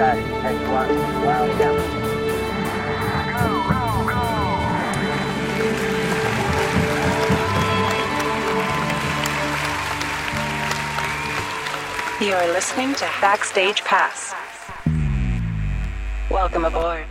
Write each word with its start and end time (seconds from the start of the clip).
You're 0.00 0.08
listening 12.54 12.94
to 12.94 13.10
Backstage 13.20 13.84
Pass. 13.84 14.34
Welcome 16.30 16.64
aboard. 16.64 17.04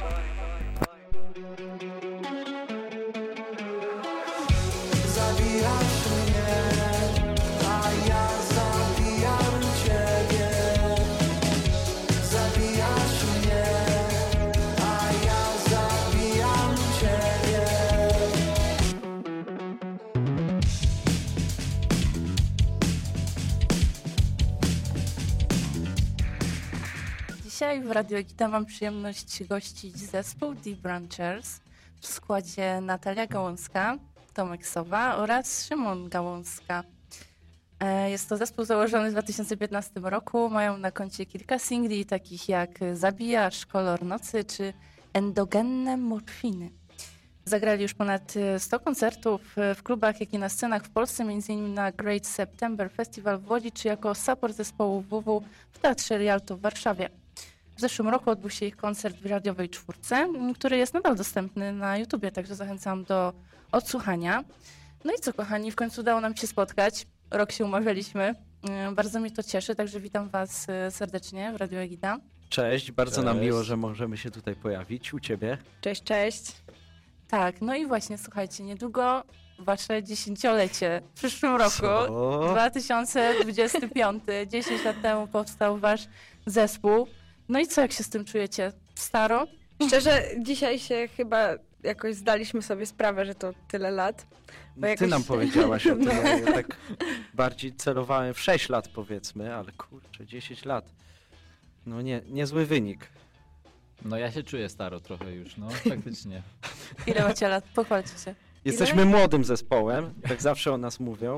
Dzisiaj 27.70 27.84
w 27.84 27.92
Radio 27.92 28.24
Gita 28.24 28.48
mam 28.48 28.66
przyjemność 28.66 29.44
gościć 29.44 29.98
zespół 29.98 30.56
The 30.56 30.70
Branchers 30.70 31.60
w 32.02 32.08
składzie 32.08 32.82
Natalia 32.82 33.28
Gałązka, 33.28 33.98
Tomek 34.34 34.68
Sowa 34.68 35.16
oraz 35.16 35.66
Szymon 35.66 36.10
Gałązka. 36.10 36.84
E, 37.80 38.10
Jest 38.10 38.30
to 38.30 38.38
zespół 38.38 38.66
założony 38.66 39.10
w 39.10 39.12
2015 39.12 39.92
roku. 40.04 40.50
Mają 40.50 40.78
na 40.78 40.92
koncie 40.92 41.26
kilka 41.26 41.60
singli, 41.60 42.06
takich 42.06 42.50
jak 42.50 42.70
Zabijasz, 42.94 43.66
Kolor 43.66 44.04
Nocy 44.04 44.44
czy 44.44 44.74
Endogenne 45.14 45.98
Morfiny. 45.98 46.72
Zagrali 47.46 47.82
już 47.82 47.94
ponad 47.94 48.34
e, 48.36 48.60
100 48.60 48.80
koncertów 48.80 49.58
e, 49.58 49.76
w 49.76 49.84
klubach, 49.84 50.20
jak 50.20 50.34
i 50.34 50.40
na 50.40 50.50
scenach 50.50 50.84
w 50.84 50.90
Polsce, 50.90 51.24
m.in. 51.24 51.74
na 51.74 51.92
Great 51.92 52.28
September 52.28 52.92
Festival 52.92 53.40
w 53.40 53.50
Łodzi, 53.50 53.72
czy 53.72 53.88
jako 53.88 54.16
support 54.16 54.56
zespołu 54.56 55.02
WW 55.02 55.44
w 55.72 55.80
Teatrze 55.80 56.18
Rialto 56.18 56.58
w 56.58 56.62
Warszawie. 56.62 57.19
W 57.80 57.82
zeszłym 57.82 58.08
roku 58.10 58.30
odbył 58.30 58.50
się 58.50 58.66
ich 58.66 58.76
koncert 58.78 59.18
w 59.18 59.26
radiowej 59.26 59.70
czwórce, 59.70 60.16
m, 60.16 60.54
który 60.54 60.78
jest 60.78 60.94
nadal 60.94 61.16
dostępny 61.16 61.74
na 61.74 61.98
YouTubie, 61.98 62.32
także 62.32 62.56
zachęcam 62.56 63.04
do 63.04 63.34
odsłuchania. 63.72 64.44
No 65.06 65.14
i 65.14 65.20
co, 65.22 65.34
kochani, 65.34 65.72
w 65.72 65.76
końcu 65.76 66.02
udało 66.02 66.22
nam 66.22 66.36
się 66.36 66.48
spotkać. 66.48 67.08
Rok 67.32 67.52
się 67.52 67.66
umawialiśmy. 67.66 68.36
E, 68.70 68.92
Bardzo 68.92 69.20
mnie 69.20 69.32
to 69.32 69.44
cieszy, 69.44 69.76
także 69.76 70.00
witam 70.00 70.30
Was 70.30 70.70
e, 70.70 70.92
serdecznie 70.92 71.52
w 71.54 71.56
Radio 71.56 71.80
Egida. 71.80 72.18
Cześć, 72.50 72.92
bardzo 72.92 73.22
nam 73.22 73.36
Cześć. 73.36 73.46
miło, 73.46 73.64
że 73.64 73.78
możemy 73.78 74.18
się 74.18 74.32
tutaj 74.32 74.56
pojawić 74.56 75.14
u 75.14 75.20
ciebie. 75.20 75.58
Cześć, 75.82 76.04
cześć. 76.04 76.52
Tak, 77.28 77.62
no 77.62 77.76
i 77.76 77.86
właśnie, 77.88 78.18
słuchajcie, 78.18 78.64
niedługo 78.64 79.24
Wasze 79.60 80.04
dziesięciolecie. 80.04 81.02
W 81.12 81.14
przyszłym 81.18 81.56
roku, 81.56 81.72
Co? 81.72 82.48
2025, 82.52 84.24
10 84.48 84.84
lat 84.86 85.02
temu 85.02 85.28
powstał 85.28 85.78
Wasz 85.78 86.08
zespół. 86.46 87.08
No 87.50 87.60
i 87.60 87.68
co, 87.68 87.82
jak 87.82 87.92
się 87.92 88.04
z 88.04 88.10
tym 88.10 88.26
czujecie? 88.26 88.72
Staro? 88.96 89.48
Szczerze, 89.88 90.24
dzisiaj 90.40 90.80
się 90.80 91.08
chyba 91.18 91.50
jakoś 91.84 92.16
zdaliśmy 92.16 92.62
sobie 92.62 92.86
sprawę, 92.86 93.26
że 93.26 93.36
to 93.36 93.54
tyle 93.68 93.92
lat. 93.92 94.28
Bo 94.76 94.82
Ty 94.82 94.88
jakoś- 94.90 95.10
nam 95.10 95.24
powiedziałaś 95.24 95.88
o 95.88 95.96
tym, 95.96 96.06
No. 96.06 96.12
ja, 96.14 96.54
tak 96.54 96.78
bardziej 97.34 97.74
celowałem 97.76 98.34
w 98.34 98.40
6 98.40 98.70
lat 98.70 98.88
powiedzmy, 98.88 99.56
ale 99.56 99.72
kurczę, 99.72 100.26
10 100.26 100.66
lat. 100.66 100.86
No 101.86 102.02
nie, 102.02 102.22
niezły 102.28 102.66
wynik. 102.66 103.08
No 104.06 104.18
ja 104.18 104.32
się 104.32 104.44
czuję 104.44 104.70
staro 104.70 105.00
trochę 105.00 105.32
już, 105.36 105.58
no 105.58 105.70
faktycznie. 105.90 106.42
Ile 107.08 107.24
macie 107.24 107.48
lat? 107.48 107.64
Pochwalcie 107.76 108.18
się. 108.26 108.36
Jesteśmy 108.66 109.06
młodym 109.06 109.44
zespołem, 109.44 110.14
tak 110.28 110.42
zawsze 110.42 110.72
o 110.74 110.78
nas 110.78 111.00
mówią. 111.00 111.38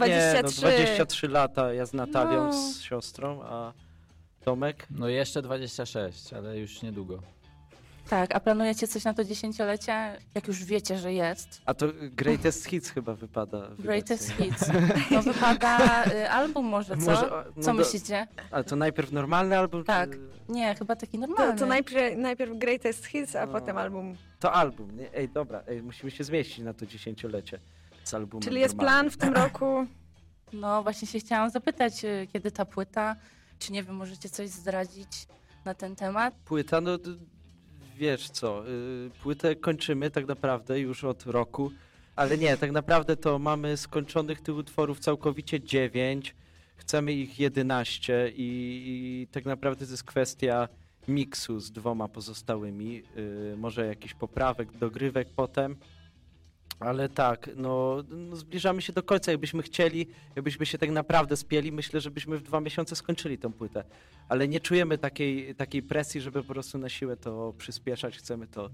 Nie, 0.00 0.32
no 0.34 0.42
23. 0.42 0.60
23 0.60 1.28
lata, 1.28 1.72
ja 1.74 1.86
z 1.86 1.92
Natalią, 1.92 2.44
No. 2.44 2.52
z 2.52 2.80
siostrą, 2.82 3.42
a 3.42 3.72
Tomek? 4.44 4.86
No 4.90 5.08
jeszcze 5.08 5.42
26, 5.42 6.32
ale 6.32 6.58
już 6.58 6.82
niedługo. 6.82 7.22
Tak, 8.10 8.34
a 8.34 8.40
planujecie 8.40 8.88
coś 8.88 9.04
na 9.04 9.14
to 9.14 9.24
dziesięciolecie? 9.24 9.92
Jak 10.34 10.48
już 10.48 10.64
wiecie, 10.64 10.98
że 10.98 11.12
jest. 11.12 11.62
A 11.66 11.74
to 11.74 11.86
Greatest 12.00 12.66
Hits 12.66 12.90
chyba 12.90 13.14
wypada. 13.14 13.68
Greatest? 13.78 14.30
Hits. 14.38 14.64
No 15.10 15.22
wypada 15.22 16.04
y, 16.06 16.30
album 16.30 16.66
może, 16.66 16.96
co? 16.96 17.10
Może, 17.10 17.30
no 17.56 17.62
Co 17.62 17.70
do- 17.72 17.78
myślicie? 17.78 18.26
Ale 18.50 18.64
to 18.64 18.76
najpierw 18.76 19.12
normalny 19.12 19.58
album? 19.58 19.84
Tak. 19.84 20.10
Nie, 20.48 20.74
chyba 20.74 20.96
taki 20.96 21.18
To, 21.18 21.26
normalny. 21.26 21.58
to 21.58 21.66
najpierw, 21.66 22.16
najpierw 22.18 22.58
Greatest 22.58 23.04
Hits, 23.06 23.36
a 23.36 23.46
No. 23.46 23.52
potem 23.52 23.78
album. 23.78 24.16
To 24.40 24.52
album, 24.52 24.96
nie? 24.96 25.14
Ej, 25.14 25.28
dobra, 25.28 25.62
ej, 25.68 25.82
musimy 25.82 26.10
się 26.10 26.24
zmieścić 26.24 26.58
na 26.58 26.74
to 26.74 26.86
dziesięciolecie 26.86 27.58
z 28.04 28.14
albumem 28.14 28.42
Czyli 28.42 28.60
jest 28.60 28.76
plan 28.76 29.06
normalnym. 29.06 29.10
w 29.10 29.16
tym 29.16 29.34
roku. 29.34 29.86
No 30.52 30.82
właśnie 30.82 31.08
się 31.08 31.18
chciałam 31.18 31.50
zapytać, 31.50 32.04
y, 32.04 32.28
kiedy 32.32 32.50
ta 32.50 32.64
płyta, 32.64 33.16
czy 33.62 33.72
nie 33.72 33.82
wiem, 33.82 33.96
możecie 33.96 34.28
coś 34.28 34.48
zdradzić 34.48 35.26
na 35.64 35.74
ten 35.74 35.96
temat? 35.96 36.34
Płyta, 36.44 36.80
no 36.80 36.98
wiesz 37.96 38.30
co, 38.30 38.68
y, 38.68 39.10
płytę 39.22 39.56
kończymy 39.56 40.10
tak 40.10 40.26
naprawdę 40.26 40.80
już 40.80 41.04
od 41.04 41.26
roku, 41.26 41.70
ale 42.16 42.38
nie, 42.38 42.56
tak 42.56 42.72
naprawdę 42.72 43.16
to 43.16 43.38
mamy 43.38 43.76
skończonych 43.76 44.40
tych 44.40 44.56
utworów 44.56 44.98
całkowicie 45.00 45.60
9, 45.60 46.34
chcemy 46.76 47.12
ich 47.12 47.40
11 47.40 48.32
i, 48.36 48.42
i 48.86 49.26
tak 49.32 49.44
naprawdę 49.44 49.86
to 49.86 49.92
jest 49.92 50.04
kwestia 50.04 50.68
miksu 51.08 51.60
z 51.60 51.72
dwoma 51.72 52.08
pozostałymi, 52.08 53.02
y, 53.52 53.56
może 53.56 53.86
jakiś 53.86 54.14
poprawek, 54.14 54.78
dogrywek 54.78 55.28
potem. 55.36 55.76
Ale 56.86 57.08
tak, 57.08 57.50
no, 57.56 57.96
no 58.10 58.36
zbliżamy 58.36 58.82
się 58.82 58.92
do 58.92 59.02
końca. 59.02 59.30
Jakbyśmy 59.30 59.62
chcieli, 59.62 60.06
jakbyśmy 60.36 60.66
się 60.66 60.78
tak 60.78 60.90
naprawdę 60.90 61.36
spieli, 61.36 61.72
myślę, 61.72 62.00
że 62.00 62.10
byśmy 62.10 62.38
w 62.38 62.42
dwa 62.42 62.60
miesiące 62.60 62.96
skończyli 62.96 63.38
tą 63.38 63.52
płytę. 63.52 63.84
Ale 64.28 64.48
nie 64.48 64.60
czujemy 64.60 64.98
takiej, 64.98 65.54
takiej 65.54 65.82
presji, 65.82 66.20
żeby 66.20 66.42
po 66.42 66.52
prostu 66.52 66.78
na 66.78 66.88
siłę 66.88 67.16
to 67.16 67.54
przyspieszać. 67.58 68.16
Chcemy 68.16 68.46
to 68.46 68.70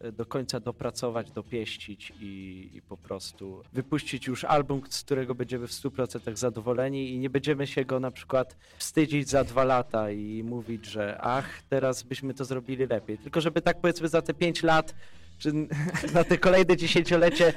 e, 0.00 0.12
do 0.12 0.26
końca 0.26 0.60
dopracować, 0.60 1.30
dopieścić 1.30 2.12
i, 2.20 2.70
i 2.74 2.82
po 2.82 2.96
prostu 2.96 3.62
wypuścić 3.72 4.26
już 4.26 4.44
album, 4.44 4.82
z 4.88 5.02
którego 5.02 5.34
będziemy 5.34 5.66
w 5.66 5.72
100% 5.72 6.36
zadowoleni 6.36 7.10
i 7.10 7.18
nie 7.18 7.30
będziemy 7.30 7.66
się 7.66 7.84
go 7.84 8.00
na 8.00 8.10
przykład 8.10 8.56
wstydzić 8.78 9.28
za 9.28 9.44
dwa 9.44 9.64
lata 9.64 10.10
i 10.10 10.42
mówić, 10.44 10.86
że 10.86 11.18
ach, 11.20 11.62
teraz 11.62 12.02
byśmy 12.02 12.34
to 12.34 12.44
zrobili 12.44 12.86
lepiej. 12.86 13.18
Tylko 13.18 13.40
żeby 13.40 13.62
tak 13.62 13.80
powiedzmy 13.80 14.08
za 14.08 14.22
te 14.22 14.34
pięć 14.34 14.62
lat 14.62 14.94
czy 15.40 15.52
na 16.14 16.24
te 16.24 16.38
kolejne 16.38 16.76
dziesięciolecie 16.76 17.52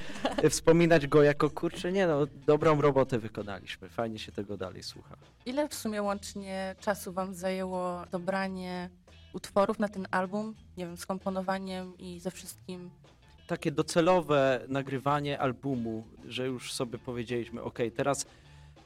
wspominać 0.49 1.07
go 1.07 1.23
jako 1.23 1.49
kurczę, 1.49 1.91
nie 1.91 2.07
no, 2.07 2.27
dobrą 2.45 2.81
robotę 2.81 3.19
wykonaliśmy. 3.19 3.89
Fajnie 3.89 4.19
się 4.19 4.31
tego 4.31 4.57
dalej 4.57 4.83
słucha. 4.83 5.15
Ile 5.45 5.69
w 5.69 5.73
sumie 5.73 6.01
łącznie 6.01 6.75
czasu 6.79 7.13
wam 7.13 7.33
zajęło 7.33 8.03
dobranie 8.11 8.89
utworów 9.33 9.79
na 9.79 9.89
ten 9.89 10.07
album? 10.11 10.55
Nie 10.77 10.85
wiem, 10.85 10.97
z 10.97 11.05
komponowaniem 11.05 11.97
i 11.97 12.19
ze 12.19 12.31
wszystkim. 12.31 12.89
takie 13.47 13.71
docelowe 13.71 14.65
nagrywanie 14.67 15.39
albumu, 15.39 16.07
że 16.27 16.47
już 16.47 16.73
sobie 16.73 16.99
powiedzieliśmy, 16.99 17.61
ok, 17.61 17.79
teraz 17.95 18.25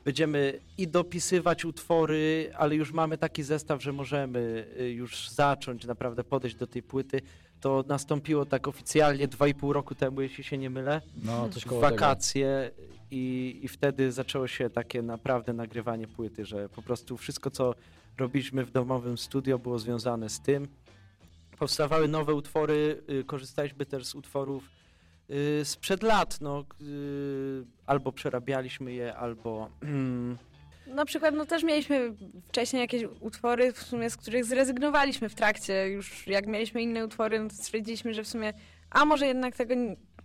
będziemy 0.05 0.59
i 0.77 0.87
dopisywać 0.87 1.65
utwory, 1.65 2.51
ale 2.57 2.75
już 2.75 2.91
mamy 2.91 3.17
taki 3.17 3.43
zestaw, 3.43 3.83
że 3.83 3.93
możemy 3.93 4.67
y, 4.79 4.91
już 4.91 5.29
zacząć 5.29 5.85
naprawdę 5.85 6.23
podejść 6.23 6.55
do 6.55 6.67
tej 6.67 6.83
płyty. 6.83 7.21
To 7.61 7.83
nastąpiło 7.87 8.45
tak 8.45 8.67
oficjalnie 8.67 9.27
dwa 9.27 9.47
i 9.47 9.53
pół 9.53 9.73
roku 9.73 9.95
temu, 9.95 10.21
jeśli 10.21 10.43
się 10.43 10.57
nie 10.57 10.69
mylę, 10.69 11.01
No 11.23 11.49
coś 11.49 11.65
koło 11.65 11.81
wakacje 11.81 12.71
i, 13.11 13.59
i 13.63 13.67
wtedy 13.67 14.11
zaczęło 14.11 14.47
się 14.47 14.69
takie 14.69 15.01
naprawdę 15.01 15.53
nagrywanie 15.53 16.07
płyty, 16.07 16.45
że 16.45 16.69
po 16.69 16.81
prostu 16.81 17.17
wszystko, 17.17 17.51
co 17.51 17.75
robiliśmy 18.17 18.65
w 18.65 18.71
domowym 18.71 19.17
studio 19.17 19.59
było 19.59 19.79
związane 19.79 20.29
z 20.29 20.39
tym. 20.39 20.67
Powstawały 21.59 22.07
nowe 22.07 22.33
utwory, 22.33 23.03
y, 23.09 23.23
korzystaliśmy 23.23 23.85
też 23.85 24.05
z 24.05 24.15
utworów 24.15 24.69
y, 25.29 25.65
sprzed 25.65 26.03
lat, 26.03 26.41
no, 26.41 26.65
y, 26.81 27.65
albo 27.85 28.11
przerabialiśmy 28.11 28.93
je, 28.93 29.15
albo 29.15 29.69
mm, 29.81 30.37
Na 30.87 31.05
przykład, 31.05 31.35
no 31.35 31.45
też 31.45 31.63
mieliśmy 31.63 32.13
wcześniej 32.47 32.81
jakieś 32.81 33.03
utwory, 33.19 33.73
w 33.73 33.79
sumie 33.79 34.09
z 34.09 34.17
których 34.17 34.45
zrezygnowaliśmy 34.45 35.29
w 35.29 35.35
trakcie. 35.35 35.89
Już 35.89 36.27
jak 36.27 36.47
mieliśmy 36.47 36.81
inne 36.81 37.05
utwory, 37.05 37.39
no 37.39 37.49
to 37.49 37.55
stwierdziliśmy, 37.55 38.13
że 38.13 38.23
w 38.23 38.27
sumie, 38.27 38.53
a 38.89 39.05
może 39.05 39.27
jednak 39.27 39.55
tego 39.55 39.73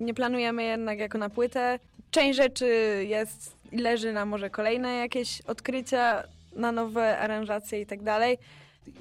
nie 0.01 0.15
planujemy 0.15 0.63
jednak 0.63 0.99
jako 0.99 1.19
na 1.19 1.31
płytę. 1.31 1.79
Część 2.11 2.37
rzeczy 2.37 2.67
jest 3.09 3.57
i 3.73 3.79
leży 3.79 4.13
na 4.13 4.27
może 4.27 4.51
kolejne 4.51 4.97
jakieś 4.97 5.41
odkrycia, 5.41 6.25
na 6.57 6.73
nowe 6.73 7.19
aranżacje 7.19 7.81
i 7.81 7.87
tak 7.87 8.03
dalej. 8.03 8.39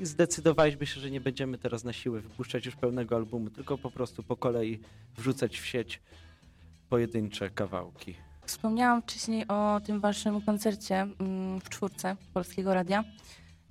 zdecydowaliśmy 0.02 0.86
się, 0.86 1.00
że 1.00 1.12
nie 1.12 1.22
będziemy 1.22 1.58
teraz 1.58 1.84
na 1.84 1.94
siłę 1.94 2.20
wypuszczać 2.20 2.66
już 2.66 2.76
pełnego 2.76 3.16
albumu, 3.16 3.50
tylko 3.50 3.78
po 3.78 3.92
prostu 3.92 4.24
po 4.24 4.36
kolei 4.36 4.80
wrzucać 5.18 5.60
w 5.60 5.66
sieć 5.66 6.00
pojedyncze 6.90 7.50
kawałki. 7.50 8.16
Wspomniałam 8.52 9.02
wcześniej 9.02 9.48
o 9.48 9.82
tym 9.86 10.00
waszym 10.00 10.42
koncercie 10.42 11.08
mm, 11.20 11.62
w 11.62 11.70
czwórce 11.70 12.16
Polskiego 12.34 12.74
Radia. 12.74 13.04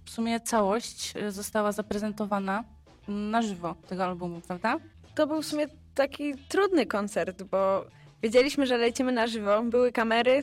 w 0.05 0.11
sumie 0.11 0.41
całość 0.41 1.17
y, 1.17 1.32
została 1.32 1.73
zaprezentowana 1.73 2.65
na 3.09 3.43
żywo 3.43 3.75
tego 3.88 4.05
albumu, 4.05 4.41
prawda? 4.41 4.77
To 5.15 5.27
był 5.27 5.43
w 5.43 5.47
sumie 5.47 5.67
taki 5.94 6.35
trudny 6.49 6.87
koncert, 6.87 7.43
bo 7.43 7.85
wiedzieliśmy, 8.23 8.67
że 8.67 8.77
lecimy 8.77 9.12
na 9.12 9.27
żywo, 9.27 9.62
były 9.62 9.93
kamery, 9.93 10.43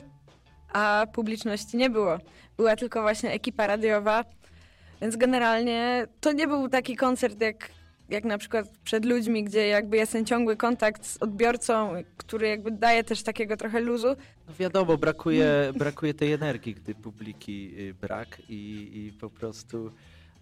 a 0.72 1.06
publiczności 1.12 1.76
nie 1.76 1.90
było. 1.90 2.18
Była 2.56 2.76
tylko 2.76 3.02
właśnie 3.02 3.30
ekipa 3.30 3.66
radiowa, 3.66 4.24
więc 5.00 5.16
generalnie 5.16 6.06
to 6.20 6.32
nie 6.32 6.46
był 6.46 6.68
taki 6.68 6.96
koncert 6.96 7.40
jak, 7.40 7.70
jak 8.08 8.24
na 8.24 8.38
przykład 8.38 8.68
przed 8.84 9.04
ludźmi, 9.04 9.44
gdzie 9.44 9.68
jakby 9.68 9.96
jest 9.96 10.12
ten 10.12 10.24
ciągły 10.24 10.56
kontakt 10.56 11.06
z 11.06 11.16
odbiorcą, 11.16 11.92
który 12.16 12.48
jakby 12.48 12.70
daje 12.70 13.04
też 13.04 13.22
takiego 13.22 13.56
trochę 13.56 13.80
luzu. 13.80 14.08
No 14.48 14.54
wiadomo, 14.58 14.98
brakuje, 14.98 15.48
brakuje 15.78 16.14
tej 16.14 16.32
energii, 16.32 16.74
gdy 16.74 16.94
publiki 16.94 17.74
y, 17.78 17.94
brak 17.94 18.42
i, 18.48 18.90
i 18.94 19.12
po 19.12 19.30
prostu 19.30 19.90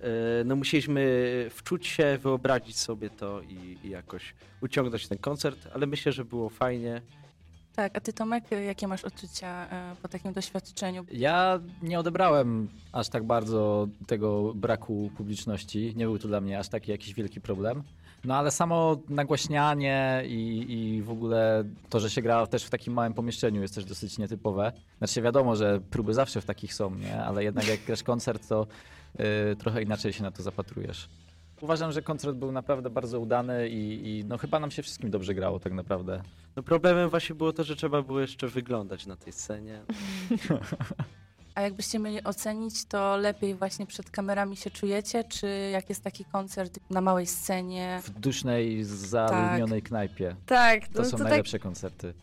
e, 0.01 0.09
no 0.45 0.57
musieliśmy 0.57 1.47
wczuć 1.51 1.87
się, 1.87 2.19
wyobrazić 2.23 2.79
sobie 2.79 3.11
to 3.11 3.43
i, 3.43 3.79
i 3.85 3.91
jakoś 3.91 4.35
uciągnąć 4.61 5.09
ten 5.09 5.19
koncert, 5.19 5.69
ale 5.75 5.87
myślę, 5.87 6.13
że 6.13 6.25
było 6.25 6.49
fajnie. 6.49 7.03
Tak, 7.77 7.97
a 7.97 8.01
ty 8.01 8.13
Tomek, 8.13 8.53
y, 8.53 8.65
jakie 8.65 8.89
masz 8.89 9.05
odczucia 9.05 9.67
y, 9.93 9.97
po 10.03 10.09
takim 10.09 10.33
doświadczeniu? 10.33 11.05
Ja 11.13 11.61
nie 11.83 11.99
odebrałem 11.99 12.69
aż 12.93 13.09
tak 13.09 13.25
bardzo 13.25 13.89
tego 14.07 14.55
braku 14.55 15.11
publiczności. 15.17 15.93
Nie 15.97 16.05
był 16.05 16.19
to 16.19 16.29
dla 16.29 16.41
mnie 16.41 16.59
aż 16.59 16.69
taki 16.69 16.91
jakiś 16.91 17.15
wielki 17.15 17.41
problem. 17.41 17.83
No 18.25 18.37
ale 18.37 18.51
samo 18.51 18.97
nagłaśnianie 19.09 20.23
i, 20.27 20.67
i 20.69 21.03
w 21.03 21.11
ogóle 21.11 21.65
to, 21.91 22.01
że 22.01 22.11
się 22.11 22.23
gra 22.23 22.47
też 22.47 22.65
w 22.65 22.71
takim 22.71 22.93
małym 22.95 23.15
pomieszczeniu 23.15 23.63
jest 23.63 23.75
też 23.75 23.85
dosyć 23.85 24.19
nietypowe. 24.19 24.73
Znaczy 24.99 25.23
wiadomo, 25.23 25.57
że 25.57 25.81
próby 25.91 26.15
zawsze 26.15 26.41
w 26.41 26.45
takich 26.45 26.75
są, 26.75 26.95
nie? 26.95 27.25
Ale 27.25 27.45
jednak 27.45 27.69
jak 27.69 27.81
grasz 27.81 28.03
koncert, 28.03 28.49
to 28.49 28.67
y, 29.53 29.57
trochę 29.57 29.83
inaczej 29.83 30.13
się 30.13 30.23
na 30.23 30.31
to 30.31 30.43
zapatrujesz. 30.43 31.09
Uważam, 31.61 31.93
że 31.93 32.03
koncert 32.03 32.37
był 32.37 32.53
naprawdę 32.53 32.91
bardzo 32.91 33.21
udany 33.21 33.69
i, 33.69 34.09
i 34.19 34.25
no 34.25 34.39
chyba 34.39 34.61
nam 34.61 34.71
się 34.71 34.83
wszystkim 34.83 35.11
dobrze 35.11 35.35
grało 35.35 35.61
tak 35.61 35.73
naprawdę. 35.73 36.23
No 36.57 36.63
problemem 36.63 37.11
właśnie 37.11 37.35
było 37.35 37.53
to, 37.53 37.65
że 37.65 37.77
trzeba 37.77 38.03
było 38.03 38.21
jeszcze 38.21 38.49
wyglądać 38.49 39.07
na 39.07 39.17
tej 39.17 39.33
scenie. 39.33 39.81
A 41.55 41.61
jakbyście 41.61 41.99
mieli 41.99 42.25
ocenić, 42.25 42.85
to 42.85 43.17
lepiej 43.17 43.55
właśnie 43.55 43.87
przed 43.87 44.11
kamerami 44.11 44.57
się 44.57 44.71
czujecie, 44.71 45.25
czy 45.25 45.71
jak 45.73 45.89
jest 45.89 46.05
taki 46.05 46.25
koncert 46.25 46.79
na 46.91 47.01
małej 47.01 47.27
scenie? 47.27 48.01
W 48.05 48.11
dusznej, 48.11 48.85
zaludnionej 48.85 49.83
knajpie. 49.83 50.37
Tak, 50.47 50.89
To 50.89 50.99
no, 50.99 51.05
są 51.05 51.11
to, 51.11 51.17
tak, 51.17 51.29
najlepsze 51.29 51.59
koncerty. 51.59 52.15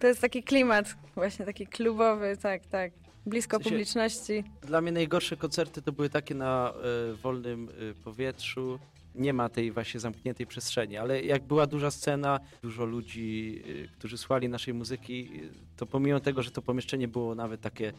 to 0.00 0.06
jest 0.06 0.20
taki 0.20 0.42
klimat 0.42 0.94
właśnie 1.14 1.44
taki 1.46 1.66
klubowy, 1.66 2.36
tak, 2.42 2.66
tak. 2.66 2.92
Blisko 3.26 3.58
W 3.58 3.62
sensie- 3.62 3.70
publiczności. 3.70 4.44
Dla 4.62 4.80
mnie 4.80 4.92
najgorsze 4.92 5.36
koncerty 5.36 5.82
to 5.82 5.92
były 5.92 6.10
takie 6.10 6.34
na 6.34 6.72
e, 7.10 7.14
wolnym 7.14 7.68
e, 7.68 7.94
powietrzu. 7.94 8.78
Nie 9.14 9.32
ma 9.32 9.48
tej 9.48 9.72
właśnie 9.72 10.00
zamkniętej 10.00 10.46
przestrzeni, 10.46 10.96
ale 10.96 11.22
jak 11.22 11.42
była 11.42 11.66
duża 11.66 11.90
scena, 11.90 12.40
dużo 12.62 12.84
ludzi, 12.84 13.62
e, 13.84 13.88
którzy 13.88 14.18
słuchali 14.18 14.48
naszej 14.48 14.74
muzyki, 14.74 15.30
to 15.76 15.86
pomimo 15.86 16.20
tego, 16.20 16.42
że 16.42 16.50
to 16.50 16.62
pomieszczenie 16.62 17.08
było 17.08 17.34
nawet 17.34 17.60
takie 17.60 17.92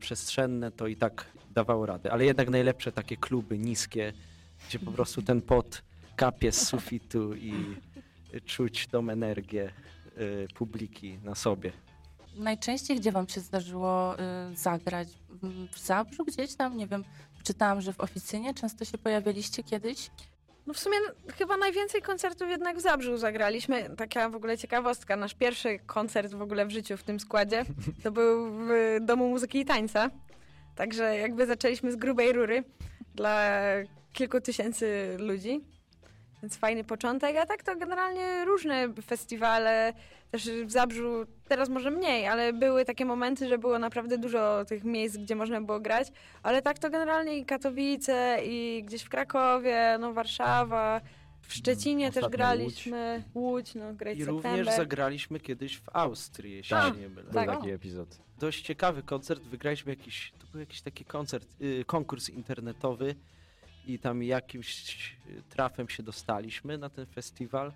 przestrzenne, 0.00 0.70
to 0.72 0.86
i 0.86 0.96
tak 0.96 1.26
dawało 1.54 1.86
radę. 1.86 2.12
Ale 2.12 2.24
jednak 2.24 2.50
najlepsze 2.50 2.92
takie 2.92 3.16
kluby 3.16 3.58
niskie, 3.58 4.12
gdzie 4.68 4.78
po 4.78 4.92
prostu 4.92 5.22
ten 5.22 5.42
pot 5.42 5.82
kapie 6.16 6.52
z 6.52 6.68
sufitu 6.68 7.34
i 7.34 7.52
czuć 8.44 8.86
tą 8.86 9.10
energię 9.10 9.72
publiki 10.54 11.18
na 11.24 11.34
sobie. 11.34 11.72
Najczęściej 12.36 12.96
gdzie 12.96 13.12
wam 13.12 13.28
się 13.28 13.40
zdarzyło 13.40 14.14
y, 14.14 14.56
zagrać? 14.56 15.08
W 15.72 15.78
Zabrzu 15.78 16.24
gdzieś 16.24 16.54
tam? 16.54 16.76
Nie 16.76 16.86
wiem, 16.86 17.04
czytałam, 17.42 17.80
że 17.80 17.92
w 17.92 18.00
Oficynie 18.00 18.54
często 18.54 18.84
się 18.84 18.98
pojawialiście 18.98 19.62
kiedyś. 19.62 20.10
No 20.66 20.74
w 20.74 20.78
sumie 20.78 20.96
chyba 21.38 21.56
najwięcej 21.56 22.02
koncertów 22.02 22.48
jednak 22.48 22.76
w 22.76 22.80
Zabrzu 22.80 23.16
zagraliśmy. 23.16 23.90
Taka 23.96 24.28
w 24.28 24.34
ogóle 24.34 24.58
ciekawostka. 24.58 25.16
Nasz 25.16 25.34
pierwszy 25.34 25.78
koncert 25.86 26.34
w 26.34 26.42
ogóle 26.42 26.66
w 26.66 26.70
życiu 26.70 26.96
w 26.96 27.02
tym 27.02 27.20
składzie 27.20 27.64
to 28.02 28.12
był 28.12 28.50
w 28.50 28.70
Domu 29.00 29.28
Muzyki 29.28 29.58
i 29.58 29.64
Tańca. 29.64 30.10
Także 30.76 31.18
jakby 31.18 31.46
zaczęliśmy 31.46 31.92
z 31.92 31.96
grubej 31.96 32.32
rury 32.32 32.64
dla 33.14 33.50
kilku 34.12 34.40
tysięcy 34.40 35.16
ludzi. 35.18 35.60
Więc 36.44 36.56
fajny 36.56 36.84
początek, 36.84 37.36
a 37.36 37.46
tak 37.46 37.62
to 37.62 37.76
generalnie 37.76 38.44
różne 38.44 38.88
festiwale, 39.06 39.92
też 40.30 40.50
w 40.50 40.70
Zabrzu, 40.70 41.26
teraz 41.48 41.68
może 41.68 41.90
mniej, 41.90 42.26
ale 42.26 42.52
były 42.52 42.84
takie 42.84 43.04
momenty, 43.04 43.48
że 43.48 43.58
było 43.58 43.78
naprawdę 43.78 44.18
dużo 44.18 44.64
tych 44.64 44.84
miejsc, 44.84 45.16
gdzie 45.16 45.36
można 45.36 45.60
było 45.60 45.80
grać, 45.80 46.08
ale 46.42 46.62
tak 46.62 46.78
to 46.78 46.90
generalnie 46.90 47.38
i 47.38 47.44
Katowice, 47.44 48.38
i 48.44 48.82
gdzieś 48.86 49.02
w 49.02 49.08
Krakowie, 49.08 49.96
no 50.00 50.12
Warszawa, 50.12 51.00
w 51.42 51.54
Szczecinie 51.54 52.06
też 52.12 52.16
Ostatnio 52.24 52.36
graliśmy, 52.38 53.22
Łódź, 53.34 53.74
no 53.74 53.94
Great 53.94 54.16
I 54.16 54.20
September. 54.20 54.44
również 54.56 54.76
zagraliśmy 54.76 55.40
kiedyś 55.40 55.78
w 55.78 55.88
Austrii, 55.92 56.56
jeśli 56.56 56.70
Tak. 56.76 56.94
się 56.94 57.00
nie 57.00 57.08
mylę. 57.08 57.22
Był 57.22 57.32
Tak. 57.44 57.48
taki 57.50 57.70
epizod. 57.70 58.18
Dość 58.38 58.62
ciekawy 58.62 59.02
koncert, 59.02 59.42
wygraliśmy 59.42 59.92
jakiś, 59.92 60.32
to 60.38 60.46
był 60.46 60.60
jakiś 60.60 60.80
taki 60.80 61.04
koncert, 61.04 61.48
y, 61.60 61.84
konkurs 61.86 62.28
internetowy 62.28 63.14
i 63.86 63.98
tam 63.98 64.22
jakimś 64.22 65.16
trafem 65.50 65.88
się 65.88 66.02
dostaliśmy 66.02 66.78
na 66.78 66.90
ten 66.90 67.06
festiwal. 67.06 67.72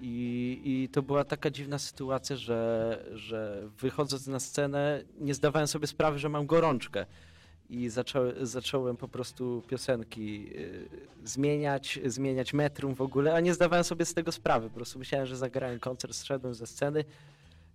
I, 0.00 0.60
I 0.64 0.88
to 0.88 1.02
była 1.02 1.24
taka 1.24 1.50
dziwna 1.50 1.78
sytuacja, 1.78 2.36
że, 2.36 3.04
że 3.14 3.68
wychodząc 3.78 4.26
na 4.26 4.40
scenę 4.40 5.02
nie 5.20 5.34
zdawałem 5.34 5.68
sobie 5.68 5.86
sprawy, 5.86 6.18
że 6.18 6.28
mam 6.28 6.46
gorączkę. 6.46 7.06
I 7.70 7.88
zaczą, 7.88 8.20
zacząłem 8.42 8.96
po 8.96 9.08
prostu 9.08 9.62
piosenki 9.68 10.48
y, 10.56 10.88
zmieniać, 11.24 11.98
zmieniać 12.06 12.52
metrum 12.52 12.94
w 12.94 13.00
ogóle, 13.00 13.34
a 13.34 13.40
nie 13.40 13.54
zdawałem 13.54 13.84
sobie 13.84 14.04
z 14.04 14.14
tego 14.14 14.32
sprawy. 14.32 14.68
Po 14.68 14.74
prostu 14.74 14.98
myślałem, 14.98 15.26
że 15.26 15.36
zagrałem 15.36 15.80
koncert, 15.80 16.14
zszedłem 16.14 16.54
ze 16.54 16.66
sceny, 16.66 17.04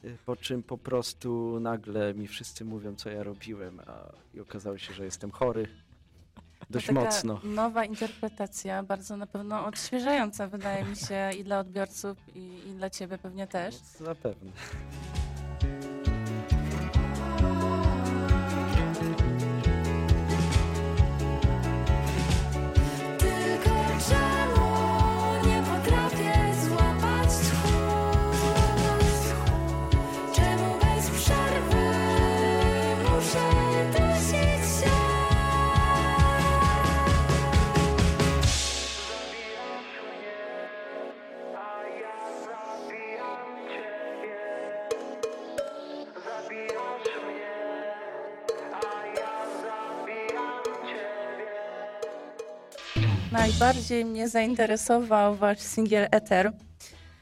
y, 0.06 0.18
po 0.26 0.36
czym 0.36 0.64
po 0.64 0.78
prostu 0.78 1.60
nagle 1.60 2.14
mi 2.14 2.28
wszyscy 2.28 2.66
mówią, 2.66 2.96
co 2.96 3.10
ja 3.10 3.24
robiłem, 3.24 3.80
a 3.88 4.12
i 4.34 4.40
okazało 4.40 4.78
się, 4.78 4.94
że 4.94 5.06
jestem 5.06 5.32
chory. 5.32 5.68
Dość 6.70 6.92
mocno. 6.92 7.40
nowa 7.44 7.86
interpretacja, 7.86 8.84
bardzo 8.84 9.18
na 9.18 9.28
pewno 9.28 9.66
odświeżająca 9.66 10.48
wydaje 10.48 10.86
mi 10.86 10.96
się 10.96 11.30
i 11.40 11.44
dla 11.44 11.60
odbiorców 11.60 12.18
i, 12.36 12.70
i 12.70 12.74
dla 12.76 12.90
ciebie 12.90 13.18
pewnie 13.18 13.48
też. 13.48 13.76
Zapewne. 13.76 14.52
Najbardziej 53.78 54.06
mnie 54.06 54.30
zainteresował 54.30 55.36
wasz 55.36 55.60
singiel 55.60 56.08
Ether. 56.12 56.52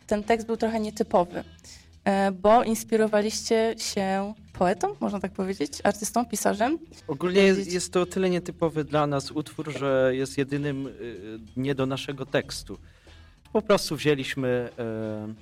Ten 0.07 0.23
tekst 0.23 0.47
był 0.47 0.57
trochę 0.57 0.79
nietypowy, 0.79 1.43
e, 2.03 2.31
bo 2.31 2.63
inspirowaliście 2.63 3.75
się 3.77 4.33
poetą, 4.53 4.95
można 4.99 5.19
tak 5.19 5.31
powiedzieć, 5.31 5.71
artystą, 5.83 6.25
pisarzem. 6.25 6.79
Ogólnie 7.07 7.41
jest, 7.41 7.71
jest 7.71 7.93
to 7.93 8.01
o 8.01 8.05
tyle 8.05 8.29
nietypowy 8.29 8.83
dla 8.83 9.07
nas 9.07 9.31
utwór, 9.31 9.77
że 9.77 10.11
jest 10.15 10.37
jedynym 10.37 10.87
y, 10.87 11.39
nie 11.57 11.75
do 11.75 11.85
naszego 11.85 12.25
tekstu. 12.25 12.77
Po 13.53 13.61
prostu 13.61 13.95
wzięliśmy 13.95 14.69
e, 14.79 15.33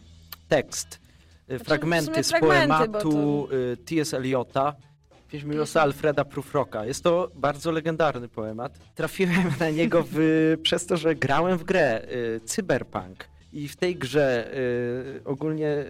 tekst, 0.48 1.00
e, 1.48 1.60
w 1.60 1.64
fragmenty 1.64 2.24
z 2.24 2.32
poematu 2.32 3.48
y, 3.52 3.78
T.S. 3.78 4.14
Eliota, 4.14 4.76
Pieśmilosa 5.34 5.82
Alfreda 5.82 6.26
Prufrocka. 6.26 6.86
Jest 6.86 7.04
to 7.04 7.32
bardzo 7.36 7.72
legendarny 7.72 8.28
poemat. 8.28 8.80
Trafiłem 8.96 9.52
na 9.60 9.70
niego 9.70 10.06
w, 10.12 10.18
przez 10.64 10.86
to, 10.86 10.98
że 10.98 11.16
grałem 11.16 11.58
w 11.58 11.64
grę 11.64 12.02
y, 12.12 12.40
Cyberpunk. 12.46 13.28
I 13.54 13.68
w 13.68 13.76
tej 13.76 13.96
grze 13.96 14.54
y, 15.18 15.22
ogólnie 15.26 15.86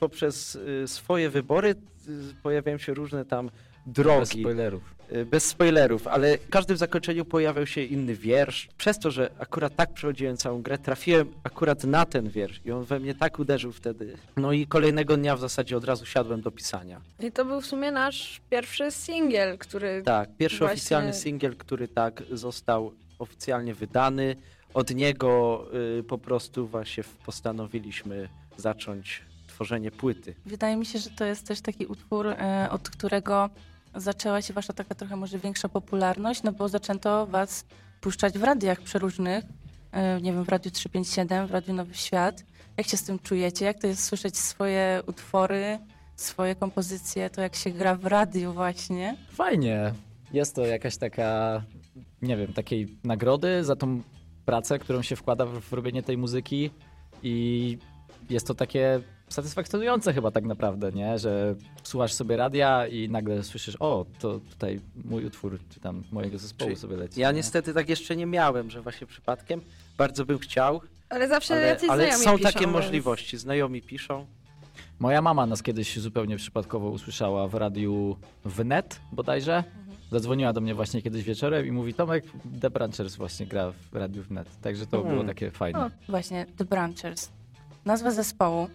poprzez 0.00 0.54
y, 0.54 0.88
swoje 0.88 1.30
wybory 1.30 1.70
y, 1.70 2.34
pojawiają 2.42 2.78
się 2.78 2.94
różne 2.94 3.24
tam 3.24 3.46
Bez 3.86 3.94
drogi. 3.94 4.40
spoilerów. 4.40 4.94
Y, 5.14 5.26
Bez 5.26 5.44
spoilerów, 5.46 6.06
ale 6.06 6.38
w 6.38 6.48
każdym 6.48 6.76
zakończeniu 6.76 7.24
pojawiał 7.24 7.66
się 7.66 7.82
inny 7.82 8.14
wiersz. 8.14 8.68
Przez 8.78 8.98
to, 8.98 9.10
że 9.10 9.30
akurat 9.38 9.76
tak 9.76 9.92
przechodziłem 9.94 10.36
całą 10.36 10.62
grę, 10.62 10.78
trafiłem 10.78 11.32
akurat 11.44 11.84
na 11.84 12.06
ten 12.06 12.28
wiersz 12.28 12.60
i 12.64 12.72
on 12.72 12.84
we 12.84 13.00
mnie 13.00 13.14
tak 13.14 13.38
uderzył 13.38 13.72
wtedy. 13.72 14.16
No 14.36 14.52
i 14.52 14.66
kolejnego 14.66 15.16
dnia 15.16 15.36
w 15.36 15.40
zasadzie 15.40 15.76
od 15.76 15.84
razu 15.84 16.06
siadłem 16.06 16.40
do 16.42 16.50
pisania. 16.50 17.00
I 17.20 17.32
to 17.32 17.44
był 17.44 17.60
w 17.60 17.66
sumie 17.66 17.92
nasz 17.92 18.40
pierwszy 18.50 18.90
singiel, 18.90 19.58
który 19.58 20.02
Tak, 20.04 20.36
pierwszy 20.36 20.58
Właśnie- 20.58 20.74
oficjalny 20.74 21.12
singiel, 21.12 21.56
który 21.56 21.88
tak 21.88 22.22
został 22.32 22.92
oficjalnie 23.18 23.74
wydany. 23.74 24.36
Od 24.74 24.94
niego 24.94 25.64
y, 25.98 26.02
po 26.02 26.18
prostu 26.18 26.66
właśnie 26.66 27.04
postanowiliśmy 27.26 28.28
zacząć 28.56 29.22
tworzenie 29.46 29.90
płyty. 29.90 30.34
Wydaje 30.46 30.76
mi 30.76 30.86
się, 30.86 30.98
że 30.98 31.10
to 31.10 31.24
jest 31.24 31.46
też 31.46 31.60
taki 31.60 31.86
utwór, 31.86 32.26
e, 32.28 32.68
od 32.70 32.90
którego 32.90 33.50
zaczęła 33.96 34.42
się 34.42 34.54
wasza 34.54 34.72
taka 34.72 34.94
trochę 34.94 35.16
może 35.16 35.38
większa 35.38 35.68
popularność, 35.68 36.42
no 36.42 36.52
bo 36.52 36.68
zaczęto 36.68 37.26
was 37.26 37.64
puszczać 38.00 38.38
w 38.38 38.42
radiach 38.42 38.80
przeróżnych, 38.80 39.44
e, 39.92 40.20
nie 40.20 40.32
wiem, 40.32 40.44
w 40.44 40.48
Radiu 40.48 40.70
357, 40.70 41.46
w 41.46 41.50
Radiu 41.50 41.74
Nowy 41.74 41.94
Świat. 41.94 42.44
Jak 42.76 42.86
się 42.86 42.96
z 42.96 43.04
tym 43.04 43.18
czujecie? 43.18 43.64
Jak 43.64 43.78
to 43.80 43.86
jest 43.86 44.04
słyszeć 44.04 44.38
swoje 44.38 45.02
utwory, 45.06 45.78
swoje 46.16 46.54
kompozycje, 46.54 47.30
to 47.30 47.40
jak 47.40 47.54
się 47.54 47.70
gra 47.70 47.94
w 47.94 48.06
radiu 48.06 48.52
właśnie? 48.52 49.16
Fajnie. 49.30 49.94
Jest 50.32 50.54
to 50.54 50.66
jakaś 50.66 50.96
taka, 50.96 51.62
nie 52.22 52.36
wiem, 52.36 52.52
takiej 52.52 52.98
nagrody 53.04 53.64
za 53.64 53.76
tą 53.76 54.02
pracę, 54.44 54.78
którą 54.78 55.02
się 55.02 55.16
wkłada 55.16 55.46
w, 55.46 55.60
w 55.60 55.72
robienie 55.72 56.02
tej 56.02 56.18
muzyki 56.18 56.70
i 57.22 57.78
jest 58.30 58.46
to 58.46 58.54
takie 58.54 59.00
satysfakcjonujące 59.34 60.12
chyba 60.12 60.30
tak 60.30 60.44
naprawdę, 60.44 60.92
nie? 60.92 61.18
Że 61.18 61.54
słuchasz 61.82 62.12
sobie 62.12 62.36
radia 62.36 62.86
i 62.86 63.08
nagle 63.08 63.42
słyszysz, 63.42 63.76
o, 63.80 64.06
to 64.20 64.40
tutaj 64.50 64.80
mój 65.04 65.24
utwór, 65.24 65.58
czy 65.70 65.80
tam 65.80 66.02
mojego 66.12 66.38
zespołu 66.38 66.70
Czy- 66.70 66.76
sobie 66.76 66.96
leci. 66.96 67.20
Ja 67.20 67.30
nie? 67.30 67.36
niestety 67.36 67.74
tak 67.74 67.88
jeszcze 67.88 68.16
nie 68.16 68.26
miałem, 68.26 68.70
że 68.70 68.82
właśnie 68.82 69.06
przypadkiem. 69.06 69.60
Bardzo 69.98 70.24
bym 70.26 70.38
chciał, 70.38 70.80
Ale 71.08 71.28
zawsze 71.28 71.54
ale, 71.54 71.66
jacyś 71.66 71.90
ale 71.90 72.02
znajomi 72.02 72.24
są 72.24 72.36
piszą, 72.36 72.42
takie 72.52 72.60
więc- 72.60 72.72
możliwości. 72.72 73.38
Znajomi 73.38 73.82
piszą. 73.82 74.26
Moja 74.98 75.22
mama 75.22 75.46
nas 75.46 75.62
kiedyś 75.62 75.98
zupełnie 75.98 76.36
przypadkowo 76.36 76.90
usłyszała 76.90 77.48
w 77.48 77.54
radiu 77.54 78.16
Wnet 78.44 79.00
bodajże. 79.12 79.64
Zadzwoniła 80.12 80.52
do 80.52 80.60
mnie 80.60 80.74
właśnie 80.74 81.02
kiedyś 81.02 81.24
wieczorem 81.24 81.66
i 81.66 81.72
mówi, 81.72 81.94
Tomek, 81.94 82.24
The 82.60 82.70
Branchers 82.70 83.16
właśnie 83.16 83.46
gra 83.46 83.72
w 83.92 83.96
radiu 83.96 84.22
Wnet. 84.22 84.48
Także 84.62 84.86
to 84.86 84.96
Hmm. 84.96 85.14
było 85.14 85.24
takie 85.28 85.50
fajne. 85.50 85.78
O. 85.86 85.90
Właśnie, 86.08 86.46
The 86.56 86.64
Branchers. 86.64 87.28
Nazwa 87.84 88.10
zespołu. 88.10 88.68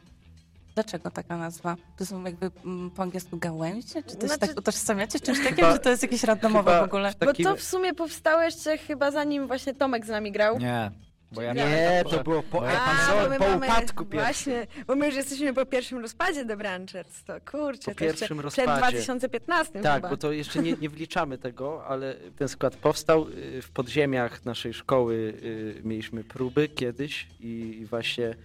Dlaczego 0.80 1.12
taka 1.12 1.38
nazwa? 1.38 1.76
To 1.98 2.06
są 2.06 2.24
jakby 2.24 2.52
mm, 2.66 2.92
po 2.92 3.04
angielsku 3.04 3.38
gałęzie? 3.38 4.04
Czy 4.04 4.16
to 4.16 4.22
się 4.22 4.28
Znaczy- 4.28 4.48
tak 4.48 4.58
utożsamiacie 4.60 5.20
czymś 5.20 5.40
takim, 5.40 5.56
Chyba- 5.56 5.74
czy 5.74 5.80
to 5.80 5.90
jest 5.90 6.02
jakieś 6.02 6.24
randomowe 6.24 6.80
w 6.80 6.84
ogóle? 6.84 7.12
w 7.12 7.26
Bo 7.26 7.34
to 7.34 7.56
w 7.56 7.64
sumie 7.64 7.94
powstało 7.94 8.42
jeszcze 8.42 8.78
chyba 8.78 9.12
zanim 9.12 9.48
właśnie 9.48 9.74
Tomek 9.74 10.06
z 10.06 10.10
nami 10.10 10.32
grał. 10.32 10.60
Nie, 10.60 10.92
bo 11.32 11.42
ja 11.42 11.54
Nie, 11.54 11.60
miałem 11.60 11.76
Nie, 11.76 12.04
to 12.12 12.24
było 12.24 12.44
po, 12.44 12.70
A, 12.70 13.28
my 13.30 13.38
po 13.38 13.44
mamy- 13.50 13.66
upadku 13.68 14.06
pierwszym. 14.06 14.54
Właśnie, 14.54 14.68
bo 14.88 14.96
my 14.96 15.06
już 15.06 15.16
jesteśmy 15.16 15.54
po 15.54 15.66
pierwszym 15.66 16.00
rozpadzie 16.00 16.46
The 16.46 16.58
Branchers, 16.58 17.24
to 17.24 17.34
kurczę, 17.52 17.86
Po 17.86 17.92
to 17.92 17.96
pierwszym 18.00 18.38
przed 18.38 18.42
rozpadzie. 18.42 18.78
2015 18.78 19.82
Tak, 19.82 19.96
chyba. 19.96 20.10
bo 20.10 20.18
to 20.18 20.32
jeszcze 20.32 20.60
nie, 20.60 20.74
nie 20.74 20.90
wliczamy 20.90 21.38
tego, 21.38 21.86
ale 21.86 22.16
ten 22.38 22.48
skład 22.48 22.76
powstał 22.76 23.28
y, 23.30 23.62
w 23.62 23.70
podziemiach 23.70 24.46
naszej 24.46 24.74
szkoły. 24.74 25.16
y, 25.44 25.82
Mieliśmy 25.84 26.24
próby 26.24 26.70
kiedyś 26.70 27.28
i 27.40 27.86
właśnie 27.90 28.36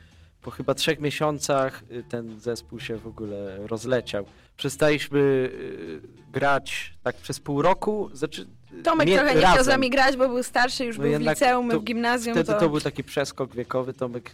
po 0.44 0.50
chyba 0.50 0.74
trzech 0.74 1.00
miesiącach 1.00 1.82
y, 1.90 2.02
ten 2.08 2.40
zespół 2.40 2.80
się 2.80 2.96
w 2.96 3.06
ogóle 3.06 3.66
rozleciał. 3.66 4.24
Przestaliśmy 4.56 5.18
y, 5.18 6.00
grać 6.32 6.94
tak 7.02 7.16
przez 7.16 7.40
pół 7.40 7.62
roku. 7.62 8.10
Znaczy, 8.12 8.46
y, 8.78 8.82
Tomek 8.82 9.08
mie- 9.08 9.16
trochę 9.18 9.34
nie 9.34 9.40
chciał 9.40 9.64
z 9.64 9.66
nami 9.66 9.90
grać, 9.90 10.16
bo 10.16 10.28
był 10.28 10.42
starszy, 10.42 10.84
już 10.84 10.98
No 10.98 11.04
był 11.04 11.18
w 11.18 11.20
liceum, 11.20 11.66
my 11.66 11.74
to 11.74 11.80
w 11.80 11.84
gimnazjum, 11.84 12.34
Wtedy 12.34 12.52
to... 12.52 12.60
to 12.60 12.68
był 12.68 12.80
taki 12.80 13.04
przeskok 13.04 13.54
wiekowy. 13.54 13.92
Tomek 13.92 14.30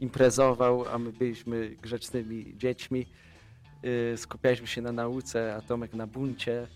imprezował, 0.00 0.84
a 0.92 0.98
my 0.98 1.12
byliśmy 1.12 1.76
grzecznymi 1.82 2.54
dziećmi. 2.56 3.06
Y, 3.84 4.16
Skupialiśmy 4.16 4.66
się 4.66 4.82
na 4.82 4.92
nauce, 4.92 5.54
a 5.56 5.60
Tomek 5.60 5.94
na 5.94 6.06
buncie. 6.06 6.66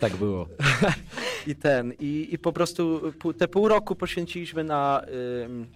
Tak 0.00 0.16
było. 0.16 0.48
I 1.46 1.56
ten, 1.56 1.92
i, 2.00 2.28
i 2.30 2.38
po 2.38 2.52
prostu 2.52 3.12
te 3.38 3.48
pół 3.48 3.68
roku 3.68 3.96
poświęciliśmy 3.96 4.64
na, 4.64 5.02
ym, 5.44 5.66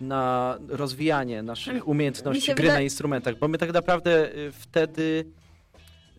na 0.00 0.58
rozwijanie 0.68 1.42
naszych 1.42 1.74
Mi 1.74 1.82
umiejętności 1.82 2.54
gry 2.54 2.68
na 2.68 2.80
instrumentach, 2.80 3.38
bo 3.38 3.48
my 3.48 3.58
tak 3.58 3.72
naprawdę 3.72 4.36
y, 4.36 4.52
wtedy 4.52 5.24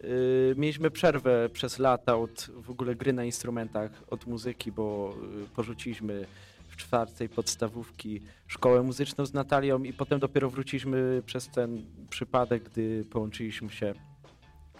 y, 0.03 0.53
mieliśmy 0.57 0.91
przerwę 0.91 1.49
przez 1.49 1.79
lata 1.79 2.17
od 2.17 2.49
w 2.55 2.69
ogóle 2.69 2.95
gry 2.95 3.13
na 3.13 3.23
instrumentach, 3.23 3.91
od 4.09 4.27
muzyki, 4.27 4.71
bo 4.71 5.15
y, 5.43 5.55
porzuciliśmy 5.55 6.25
w 6.67 6.75
czwartej 6.75 7.29
podstawówki 7.29 8.21
szkołę 8.47 8.83
muzyczną 8.83 9.25
z 9.25 9.33
Natalią 9.33 9.83
i 9.83 9.93
potem 9.93 10.19
dopiero 10.19 10.49
wróciliśmy 10.49 11.21
przez 11.25 11.47
ten 11.47 11.85
przypadek, 12.09 12.63
gdy 12.63 13.05
połączyliśmy 13.11 13.69
się 13.69 13.93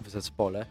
w 0.01 0.09
zespole. 0.09 0.65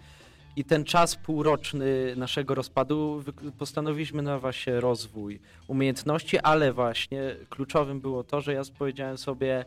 I 0.57 0.65
ten 0.65 0.85
czas 0.85 1.17
półroczny 1.17 2.17
naszego 2.17 2.55
rozpadu 2.55 3.25
postanowiliśmy 3.59 4.23
na 4.23 4.39
właśnie 4.39 4.81
rozwój 4.81 5.41
umiejętności, 5.67 6.39
ale 6.39 6.73
właśnie 6.73 7.37
kluczowym 7.51 8.01
było 8.01 8.25
to, 8.25 8.41
że 8.41 8.53
ja 8.53 8.63
powiedziałem 8.79 9.19
sobie, 9.19 9.65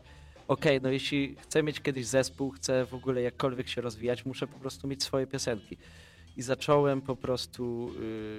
okej, 0.48 0.80
no 0.82 0.90
jeśli 0.90 1.36
chcę 1.36 1.62
mieć 1.62 1.80
kiedyś 1.80 2.06
zespół, 2.06 2.50
chcę 2.50 2.86
w 2.86 2.94
ogóle 2.94 3.22
jakkolwiek 3.22 3.68
się 3.68 3.80
rozwijać, 3.80 4.24
muszę 4.24 4.46
po 4.46 4.58
prostu 4.58 4.88
mieć 4.88 5.02
swoje 5.02 5.26
piosenki. 5.26 5.76
I 6.36 6.42
zacząłem 6.42 7.02
po 7.02 7.16
prostu 7.16 7.90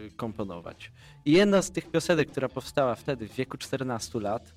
y, 0.08 0.12
komponować. 0.18 0.92
I 1.26 1.32
jedna 1.32 1.62
z 1.62 1.72
tych 1.72 1.92
piosenek, 1.92 2.32
która 2.32 2.50
powstała 2.50 2.96
wtedy 2.96 3.28
w 3.28 3.36
wieku 3.36 3.58
14 3.58 4.20
lat, 4.20 4.54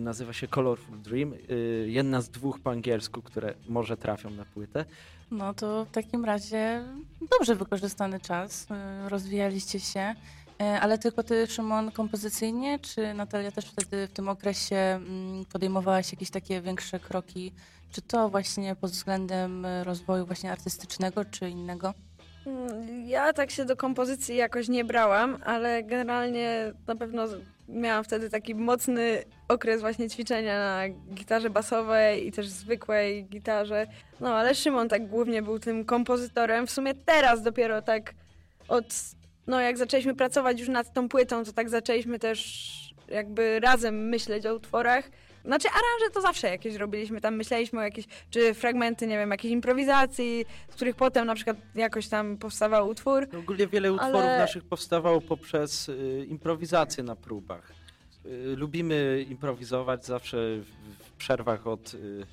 nazywa 0.00 0.32
się 0.32 0.48
Colorful 0.48 1.00
Dream. 1.02 1.32
Y, 1.50 1.86
jedna 1.88 2.20
z 2.20 2.28
dwóch 2.28 2.60
po 2.60 2.70
angielsku, 2.70 3.22
które 3.22 3.54
może 3.68 3.96
trafią 3.96 4.30
na 4.30 4.44
płytę. 4.44 4.84
No 5.30 5.54
to 5.54 5.84
w 5.84 5.90
takim 5.90 6.24
razie 6.24 6.84
dobrze 7.30 7.54
wykorzystany 7.54 8.20
czas, 8.20 8.66
y, 9.06 9.08
rozwijaliście 9.08 9.80
się, 9.80 10.14
Y, 10.62 10.64
ale 10.64 10.98
tylko 10.98 11.22
ty, 11.22 11.46
Szymon, 11.46 11.90
kompozycyjnie, 11.90 12.78
czy 12.78 13.14
Natalia 13.14 13.50
też 13.52 13.64
wtedy 13.64 14.06
w 14.06 14.12
tym 14.12 14.28
okresie 14.28 14.76
mm, 14.76 15.44
podejmowałaś 15.52 16.12
jakieś 16.12 16.30
takie 16.30 16.60
większe 16.60 17.00
kroki, 17.00 17.52
czy 17.90 18.02
to 18.02 18.28
właśnie 18.28 18.76
pod 18.76 18.90
względem 18.90 19.64
y, 19.64 19.84
rozwoju 19.84 20.26
właśnie 20.26 20.52
artystycznego, 20.52 21.24
czy 21.24 21.50
innego? 21.50 21.94
Mm, 22.46 23.06
Ja 23.08 23.32
tak 23.32 23.50
się 23.50 23.64
do 23.64 23.76
kompozycji 23.76 24.36
jakoś 24.36 24.68
nie 24.68 24.84
brałam, 24.84 25.38
ale 25.44 25.82
generalnie 25.82 26.72
na 26.86 26.96
pewno 26.96 27.24
miałam 27.68 28.04
wtedy 28.04 28.30
taki 28.30 28.54
mocny 28.54 29.22
okres 29.48 29.80
właśnie 29.80 30.10
ćwiczenia 30.10 30.58
na 30.58 30.88
gitarze 31.14 31.50
basowej 31.50 32.26
i 32.26 32.32
też 32.32 32.48
zwykłej 32.48 33.24
gitarze. 33.24 33.86
No 34.20 34.34
ale 34.34 34.54
Szymon 34.54 34.88
tak 34.88 35.06
głównie 35.08 35.42
był 35.42 35.58
tym 35.58 35.84
kompozytorem. 35.84 36.66
W 36.66 36.70
sumie 36.70 36.94
teraz 36.94 37.42
dopiero 37.42 37.82
tak 37.82 38.14
od, 38.68 38.84
no 39.46 39.60
jak 39.60 39.78
zaczęliśmy 39.78 40.14
pracować 40.14 40.60
już 40.60 40.68
nad 40.68 40.92
tą 40.92 41.08
płytą, 41.08 41.44
to 41.44 41.52
tak 41.52 41.68
zaczęliśmy 41.68 42.18
też 42.18 42.70
jakby 43.08 43.60
razem 43.60 44.08
myśleć 44.08 44.46
o 44.46 44.54
utworach. 44.54 45.10
Znaczy 45.44 45.68
aranże 45.68 46.14
to 46.14 46.20
zawsze 46.20 46.48
jakieś 46.48 46.74
robiliśmy, 46.74 47.20
tam 47.20 47.36
myśleliśmy 47.36 47.78
o 47.78 47.82
jakieś, 47.82 48.04
czy 48.30 48.54
fragmenty, 48.54 49.06
nie 49.06 49.18
wiem, 49.18 49.30
jakiejś 49.30 49.52
improwizacji, 49.52 50.44
z 50.70 50.74
których 50.74 50.96
potem 50.96 51.26
na 51.26 51.34
przykład 51.34 51.56
jakoś 51.74 52.08
tam 52.08 52.36
powstawał 52.36 52.88
utwór. 52.88 53.28
No, 53.32 53.38
Ogólnie 53.38 53.66
wiele 53.66 53.92
utworów 53.92 54.20
Ale- 54.20 54.38
naszych 54.38 54.64
powstawało 54.64 55.20
poprzez 55.20 55.88
y, 55.88 56.26
improwizację 56.28 57.04
na 57.04 57.16
próbach. 57.16 57.72
Y, 58.26 58.56
lubimy 58.56 59.26
improwizować 59.30 60.06
zawsze 60.06 60.36
w, 60.98 61.12
przerwach 61.18 61.66
od 61.66 61.94
y, 61.94 62.26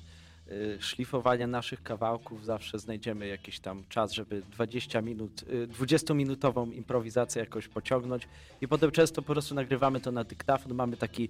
y, 0.52 0.78
szlifowania 0.80 1.46
naszych 1.46 1.82
kawałków. 1.82 2.44
Zawsze 2.44 2.78
znajdziemy 2.78 3.26
jakiś 3.26 3.60
tam 3.60 3.84
czas, 3.88 4.12
żeby 4.12 4.42
20 4.52 5.00
minut, 5.00 5.42
y, 5.42 5.68
20-minutową 5.68 6.72
improwizację 6.72 7.40
jakoś 7.40 7.68
pociągnąć. 7.68 8.28
I 8.60 8.68
potem 8.68 8.90
często 8.90 9.22
po 9.22 9.32
prostu 9.32 9.54
nagrywamy 9.54 10.00
to 10.00 10.12
na 10.12 10.24
dyktafon. 10.24 10.74
Mamy 10.74 10.96
taki 10.96 11.28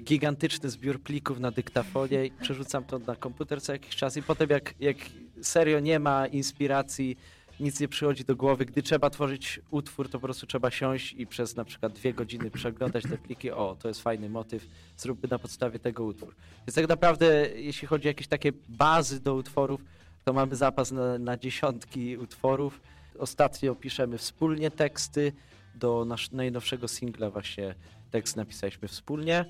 gigantyczny 0.00 0.70
zbiór 0.70 1.02
plików 1.02 1.40
na 1.40 1.50
dyktafonie 1.50 2.26
i 2.26 2.30
przerzucam 2.30 2.84
to 2.84 2.98
na 2.98 3.16
komputer 3.16 3.62
co 3.62 3.72
jakiś 3.72 3.96
czas 3.96 4.16
i 4.16 4.22
potem 4.22 4.50
jak, 4.50 4.74
jak 4.80 4.96
serio 5.42 5.80
nie 5.80 5.98
ma 5.98 6.26
inspiracji, 6.26 7.16
nic 7.60 7.80
nie 7.80 7.88
przychodzi 7.88 8.24
do 8.24 8.36
głowy. 8.36 8.64
Gdy 8.64 8.82
trzeba 8.82 9.10
tworzyć 9.10 9.60
utwór, 9.70 10.08
to 10.08 10.12
po 10.12 10.20
prostu 10.20 10.46
trzeba 10.46 10.70
siąść 10.70 11.12
i 11.12 11.26
przez 11.26 11.56
na 11.56 11.64
przykład 11.64 11.92
dwie 11.92 12.14
godziny 12.14 12.50
przeglądać 12.50 13.04
te 13.04 13.18
pliki. 13.18 13.50
O, 13.50 13.76
to 13.80 13.88
jest 13.88 14.02
fajny 14.02 14.30
motyw, 14.30 14.68
zróbmy 14.96 15.28
na 15.30 15.38
podstawie 15.38 15.78
tego 15.78 16.04
utwór. 16.04 16.34
Więc 16.66 16.74
tak 16.74 16.88
naprawdę, 16.88 17.50
jeśli 17.56 17.88
chodzi 17.88 18.08
o 18.08 18.10
jakieś 18.10 18.28
takie 18.28 18.52
bazy 18.68 19.20
do 19.20 19.34
utworów, 19.34 19.84
to 20.24 20.32
mamy 20.32 20.56
zapas 20.56 20.92
na, 20.92 21.18
na 21.18 21.36
dziesiątki 21.36 22.16
utworów. 22.16 22.80
Ostatnio 23.18 23.74
piszemy 23.74 24.18
wspólnie 24.18 24.70
teksty. 24.70 25.32
Do 25.74 26.04
nasz, 26.04 26.30
najnowszego 26.30 26.88
singla 26.88 27.30
właśnie 27.30 27.74
tekst 28.10 28.36
napisaliśmy 28.36 28.88
wspólnie. 28.88 29.44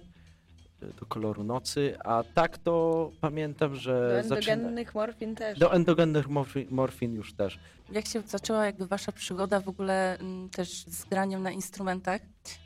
Do 0.80 1.06
koloru 1.06 1.44
nocy, 1.44 1.97
a 2.04 2.25
tak 2.35 2.58
to 2.58 3.11
pamiętam, 3.20 3.70
Do 3.70 3.76
że 3.76 4.23
zaczyna... 4.26 4.52
endogennych 4.52 4.94
morfin 4.94 5.35
też. 5.35 5.58
Do 5.58 5.73
endogennych 5.73 6.28
morfin, 6.28 6.66
morfin 6.70 7.14
już 7.14 7.35
też. 7.35 7.58
Jak 7.92 8.06
się 8.06 8.20
zaczęła 8.20 8.66
jakby 8.66 8.87
wasza 8.87 9.12
przygoda 9.12 9.61
w 9.61 9.68
ogóle 9.68 10.18
mm, 10.18 10.50
też 10.50 10.85
z 10.87 11.04
graniem 11.04 11.42
na 11.42 11.50
instrumentach? 11.50 12.20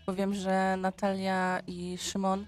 Bo 0.06 0.14
wiem, 0.14 0.34
że 0.34 0.76
Natalia 0.76 1.60
i 1.66 1.98
Szymon 1.98 2.46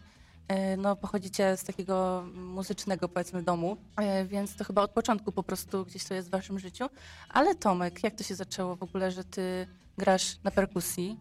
e, 0.48 0.76
no, 0.76 0.96
pochodzicie 0.96 1.56
z 1.56 1.64
takiego 1.64 2.24
muzycznego 2.34 3.08
powiedzmy 3.08 3.42
domu, 3.42 3.76
e, 3.96 4.24
więc 4.24 4.56
to 4.56 4.64
chyba 4.64 4.82
od 4.82 4.90
początku 4.90 5.32
po 5.32 5.42
prostu 5.42 5.84
gdzieś 5.84 6.04
to 6.04 6.14
jest 6.14 6.28
w 6.28 6.30
waszym 6.30 6.58
życiu. 6.58 6.84
Ale 7.28 7.54
Tomek, 7.54 8.04
jak 8.04 8.14
to 8.14 8.24
się 8.24 8.34
zaczęło 8.34 8.76
w 8.76 8.82
ogóle, 8.82 9.10
że 9.10 9.24
ty 9.24 9.66
grasz 9.98 10.38
na 10.44 10.50
perkusji? 10.50 11.16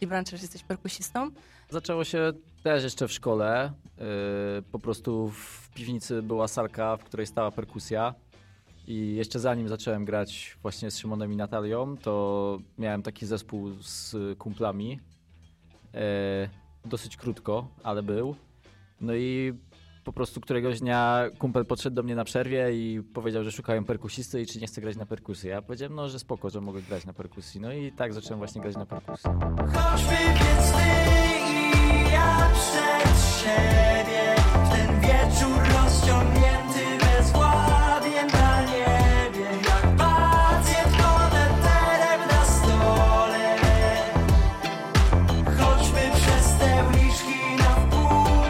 I 0.00 0.06
Branchers 0.06 0.42
jesteś 0.42 0.62
perkusistą? 0.62 1.30
Zaczęło 1.70 2.04
się 2.04 2.32
też 2.74 2.84
jeszcze 2.84 3.08
w 3.08 3.12
szkole. 3.12 3.72
Yy, 3.98 4.04
po 4.72 4.78
prostu 4.78 5.30
w 5.30 5.70
piwnicy 5.74 6.22
była 6.22 6.48
salka, 6.48 6.96
w 6.96 7.04
której 7.04 7.26
stała 7.26 7.50
perkusja. 7.50 8.14
I 8.86 9.14
jeszcze 9.14 9.38
zanim 9.38 9.68
zacząłem 9.68 10.04
grać 10.04 10.58
właśnie 10.62 10.90
z 10.90 10.98
Szymonem 10.98 11.32
i 11.32 11.36
Natalią, 11.36 11.96
to 11.96 12.58
miałem 12.78 13.02
taki 13.02 13.26
zespół 13.26 13.70
z 13.80 14.16
kumplami. 14.38 15.00
Yy, 15.94 16.00
dosyć 16.84 17.16
krótko, 17.16 17.68
ale 17.82 18.02
był. 18.02 18.36
No 19.00 19.14
i 19.14 19.52
po 20.04 20.12
prostu 20.12 20.40
któregoś 20.40 20.80
dnia 20.80 21.24
kumpel 21.38 21.66
podszedł 21.66 21.96
do 21.96 22.02
mnie 22.02 22.14
na 22.14 22.24
przerwie 22.24 22.72
i 22.72 23.02
powiedział, 23.02 23.44
że 23.44 23.52
szukają 23.52 23.84
perkusisty 23.84 24.42
i 24.42 24.46
czy 24.46 24.60
nie 24.60 24.66
chcę 24.66 24.80
grać 24.80 24.96
na 24.96 25.06
perkusji. 25.06 25.50
Ja 25.50 25.62
powiedziałem, 25.62 25.94
no, 25.94 26.08
że 26.08 26.18
spoko, 26.18 26.50
że 26.50 26.60
mogę 26.60 26.82
grać 26.82 27.06
na 27.06 27.12
perkusji. 27.12 27.60
No 27.60 27.72
i 27.72 27.92
tak 27.92 28.12
zacząłem 28.12 28.38
właśnie 28.38 28.60
grać 28.60 28.76
na 28.76 28.86
perkusji. 28.86 29.30
Siebie. 33.48 34.34
W 34.64 34.68
ten 34.70 35.00
wieczór 35.00 35.58
rozciągnięty 35.74 36.84
bezwładnie 37.04 38.24
na 38.24 38.62
niebie. 38.62 39.46
Jak 39.68 39.96
pacjent 39.96 40.96
koneterem 40.96 42.20
na 42.30 42.44
stole. 42.44 43.56
Choćby 45.44 46.00
przez 46.14 46.46
te 46.58 46.84
uliczki 46.88 47.56
na 47.58 47.70
wpół 47.74 48.08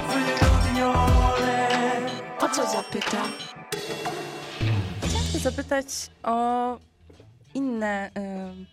wyludnione 0.09 1.69
O 2.41 2.49
co 2.49 2.67
zapytam? 2.71 3.33
Chciałam 5.03 5.27
się 5.33 5.39
zapytać 5.39 5.87
o 6.23 6.79
inne 7.59 8.11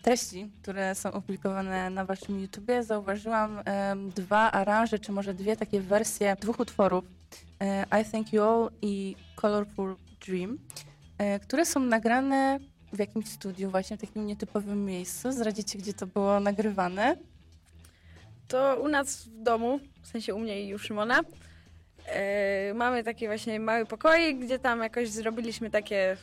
treści, 0.02 0.50
które 0.62 0.94
są 0.94 1.12
opublikowane 1.12 1.90
na 1.90 2.04
waszym 2.04 2.40
YouTubie. 2.40 2.82
Zauważyłam 2.82 3.62
dwa 4.14 4.52
aranże, 4.52 4.98
czy 4.98 5.12
może 5.12 5.34
dwie 5.34 5.56
takie 5.56 5.80
wersje 5.80 6.36
dwóch 6.40 6.60
utworów. 6.60 7.04
I 8.00 8.04
Thank 8.12 8.32
You 8.32 8.42
All 8.42 8.70
i 8.82 9.16
Colorful 9.36 9.96
Dream, 10.26 10.58
które 11.42 11.66
są 11.66 11.80
nagrane 11.80 12.58
w 12.92 12.98
jakimś 12.98 13.28
studiu, 13.28 13.70
właśnie 13.70 13.96
w 13.96 14.00
takim 14.00 14.26
nietypowym 14.26 14.84
miejscu. 14.84 15.32
Zdradzicie, 15.32 15.78
gdzie 15.78 15.94
to 15.94 16.06
było 16.06 16.40
nagrywane? 16.40 17.16
To 18.48 18.76
u 18.82 18.88
nas 18.88 19.24
w 19.24 19.42
domu, 19.42 19.80
w 20.02 20.06
sensie 20.06 20.34
u 20.34 20.38
mnie 20.38 20.62
i 20.62 20.74
u 20.74 20.78
Szymona, 20.78 21.20
e, 22.06 22.74
mamy 22.74 23.04
taki 23.04 23.26
właśnie 23.26 23.60
mały 23.60 23.86
pokoik, 23.86 24.38
gdzie 24.38 24.58
tam 24.58 24.80
jakoś 24.80 25.08
zrobiliśmy 25.08 25.70
takie... 25.70 26.16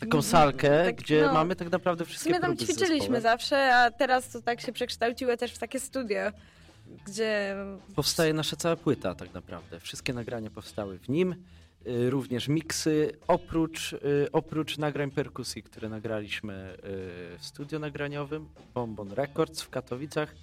Taką 0.00 0.22
salkę, 0.22 0.84
Tak, 0.84 0.96
gdzie 0.96 1.22
no. 1.26 1.32
mamy 1.32 1.56
tak 1.56 1.70
naprawdę 1.72 2.04
wszystkie 2.04 2.30
sumie 2.30 2.40
tam 2.40 2.56
ćwiczyliśmy 2.56 3.20
zawsze, 3.20 3.74
a 3.74 3.90
teraz 3.90 4.28
to 4.28 4.42
tak 4.42 4.60
się 4.60 4.72
przekształciło 4.72 5.36
też 5.36 5.52
w 5.52 5.58
takie 5.58 5.80
studio, 5.80 6.20
gdzie 7.06 7.56
Powstaje 7.96 8.32
nasza 8.32 8.56
cała 8.56 8.76
płyta 8.76 9.14
tak 9.14 9.34
naprawdę. 9.34 9.80
Wszystkie 9.80 10.12
nagrania 10.12 10.50
powstały 10.50 10.98
w 10.98 11.08
nim, 11.08 11.34
y, 11.86 12.10
również 12.10 12.48
miksy, 12.48 13.12
oprócz, 13.28 13.92
y, 13.92 13.98
oprócz 14.32 14.78
nagrań 14.78 15.10
perkusji, 15.10 15.62
które 15.62 15.88
nagraliśmy 15.88 16.74
y, 17.34 17.38
w 17.38 17.44
studio 17.44 17.78
nagraniowym 17.78 18.48
Bonbon 18.74 19.12
Records 19.12 19.62
w 19.62 19.70
Katowicach. 19.70 20.34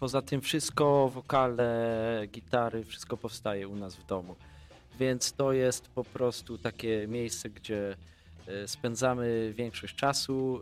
Poza 0.00 0.22
tym 0.22 0.40
wszystko, 0.40 1.08
wokale, 1.08 2.22
gitary, 2.28 2.84
wszystko 2.84 3.16
powstaje 3.16 3.68
u 3.68 3.76
nas 3.76 3.96
w 3.96 4.06
domu. 4.06 4.36
Więc 4.98 5.32
to 5.32 5.52
jest 5.52 5.88
po 5.88 6.04
prostu 6.04 6.58
takie 6.58 7.06
miejsce, 7.08 7.50
gdzie 7.50 7.96
spędzamy 8.66 9.52
większość 9.56 9.96
czasu, 9.96 10.60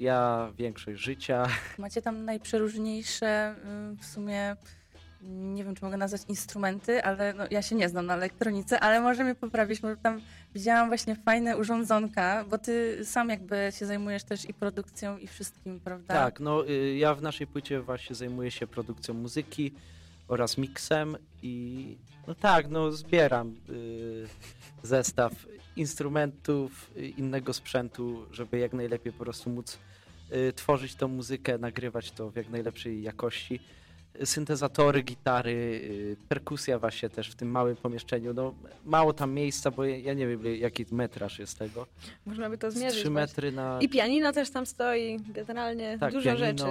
ja 0.00 0.52
większość 0.58 1.00
życia. 1.00 1.46
Macie 1.78 2.02
tam 2.02 2.24
najprzeróżniejsze 2.24 3.54
ym, 3.64 3.96
w 3.96 4.06
sumie, 4.06 4.56
nie 5.22 5.64
wiem 5.64 5.74
czy 5.74 5.84
mogę 5.84 5.96
nazwać 5.96 6.22
instrumenty, 6.28 7.04
ale 7.04 7.34
no, 7.34 7.44
ja 7.50 7.62
się 7.62 7.76
nie 7.76 7.88
znam 7.88 8.06
na 8.06 8.14
elektronice, 8.14 8.80
ale 8.80 9.00
może 9.00 9.24
mnie 9.24 9.34
poprawić, 9.34 9.82
może 9.82 9.96
tam 9.96 10.20
widziałam 10.54 10.88
właśnie 10.88 11.16
fajne 11.16 11.56
urządzonka, 11.56 12.44
bo 12.44 12.58
ty 12.58 13.04
sam 13.04 13.28
jakby 13.28 13.72
się 13.78 13.86
zajmujesz 13.86 14.24
też 14.24 14.48
i 14.48 14.54
produkcją 14.54 15.18
i 15.18 15.26
wszystkim, 15.26 15.80
prawda? 15.80 16.14
Tak, 16.14 16.40
no 16.40 16.68
y, 16.68 16.96
ja 16.96 17.14
w 17.14 17.22
naszej 17.22 17.46
płycie 17.46 17.80
właśnie 17.80 18.16
zajmuję 18.16 18.50
się 18.50 18.66
produkcją 18.66 19.14
muzyki 19.14 19.72
oraz 20.28 20.58
miksem 20.58 21.16
i 21.42 21.96
no 22.26 22.34
tak, 22.34 22.68
no 22.68 22.92
zbieram 22.92 23.56
y, 23.68 24.26
zestaw 24.82 25.32
instrumentów, 25.76 26.90
innego 27.16 27.52
sprzętu, 27.52 28.26
żeby 28.32 28.58
jak 28.58 28.72
najlepiej 28.72 29.12
po 29.12 29.24
prostu 29.24 29.50
móc 29.50 29.78
y, 30.32 30.52
tworzyć 30.52 30.94
tą 30.94 31.08
muzykę, 31.08 31.58
nagrywać 31.58 32.10
to 32.10 32.30
w 32.30 32.36
jak 32.36 32.48
najlepszej 32.48 33.02
jakości. 33.02 33.60
Syntezatory, 34.24 35.02
gitary, 35.02 35.50
y, 35.50 36.16
perkusja 36.28 36.78
właśnie 36.78 37.10
też 37.10 37.30
w 37.30 37.34
tym 37.34 37.50
małym 37.50 37.76
pomieszczeniu. 37.76 38.34
No 38.34 38.54
mało 38.84 39.12
tam 39.12 39.32
miejsca, 39.32 39.70
bo 39.70 39.84
ja, 39.84 40.14
nie 40.14 40.26
wiem 40.26 40.56
jaki 40.56 40.86
metraż 40.90 41.38
jest 41.38 41.58
tego. 41.58 41.86
można 42.26 42.50
by 42.50 42.58
to 42.58 42.70
zmierzyć. 42.70 43.00
3 43.00 43.10
właśnie. 43.10 43.20
metry 43.20 43.52
na 43.52 43.78
I 43.80 43.88
pianino 43.88 44.32
też 44.32 44.50
tam 44.50 44.66
stoi, 44.66 45.20
generalnie 45.28 45.98
tak, 46.00 46.12
dużo 46.12 46.24
pianino, 46.24 46.46
rzeczy. 46.46 46.64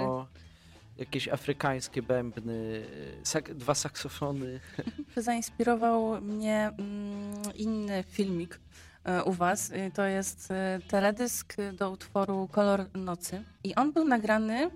Jakieś 0.98 1.28
afrykańskie 1.28 2.02
bębny, 2.02 2.82
sak, 3.22 3.54
dwa 3.54 3.74
saksofony. 3.74 4.60
Zainspirował 5.16 6.20
mnie 6.20 6.70
mm, 6.78 7.42
inny 7.54 8.04
filmik 8.10 8.60
e, 9.04 9.24
u 9.24 9.32
was. 9.32 9.70
Y, 9.70 9.90
To 9.94 10.04
jest 10.04 10.50
e, 10.50 10.78
teledysk 10.88 11.56
do 11.72 11.90
utworu 11.90 12.48
Kolor 12.52 12.84
Nocy 12.94 13.42
i 13.64 13.74
on 13.74 13.92
był 13.92 14.04
nagrany 14.04 14.70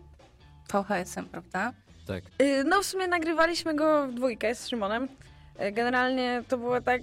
VHS-em, 0.73 1.27
prawda? 1.27 1.73
Tak. 2.07 2.25
Y, 2.43 2.65
No 2.65 2.83
w 2.83 2.87
sumie 2.87 3.07
nagrywaliśmy 3.09 3.75
go 3.75 4.09
w 4.09 4.15
dwójkę 4.15 4.55
z 4.55 4.69
Szymonem. 4.69 5.09
Generalnie 5.73 6.43
to 6.49 6.59
było 6.59 6.81
tak, 6.81 7.03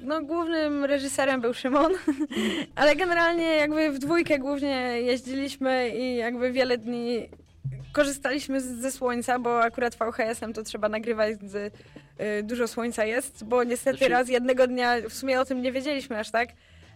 no 0.00 0.22
głównym 0.22 0.84
reżyserem 0.84 1.40
był 1.40 1.54
Szymon, 1.54 1.92
ale 2.74 2.96
generalnie 2.96 3.44
jakby 3.44 3.90
w 3.92 3.98
dwójkę 3.98 4.38
głównie 4.38 4.76
jeździliśmy 5.02 5.88
i 5.88 6.16
jakby 6.16 6.52
wiele 6.52 6.78
dni 6.78 7.28
korzystaliśmy 7.92 8.60
z, 8.60 8.64
ze 8.64 8.92
słońca, 8.92 9.38
bo 9.38 9.60
akurat 9.62 9.94
VHS-em 9.94 10.52
to 10.52 10.62
trzeba 10.62 10.88
nagrywać, 10.88 11.36
z, 11.50 11.54
y, 11.56 12.42
dużo 12.42 12.68
słońca 12.68 13.04
jest, 13.04 13.44
bo 13.44 13.64
niestety 13.64 13.98
Znaczy- 13.98 14.12
raz 14.12 14.28
jednego 14.28 14.66
dnia 14.66 14.94
w 15.08 15.12
sumie 15.12 15.40
o 15.40 15.44
tym 15.44 15.62
nie 15.62 15.72
wiedzieliśmy 15.72 16.18
aż 16.18 16.30
tak. 16.30 16.48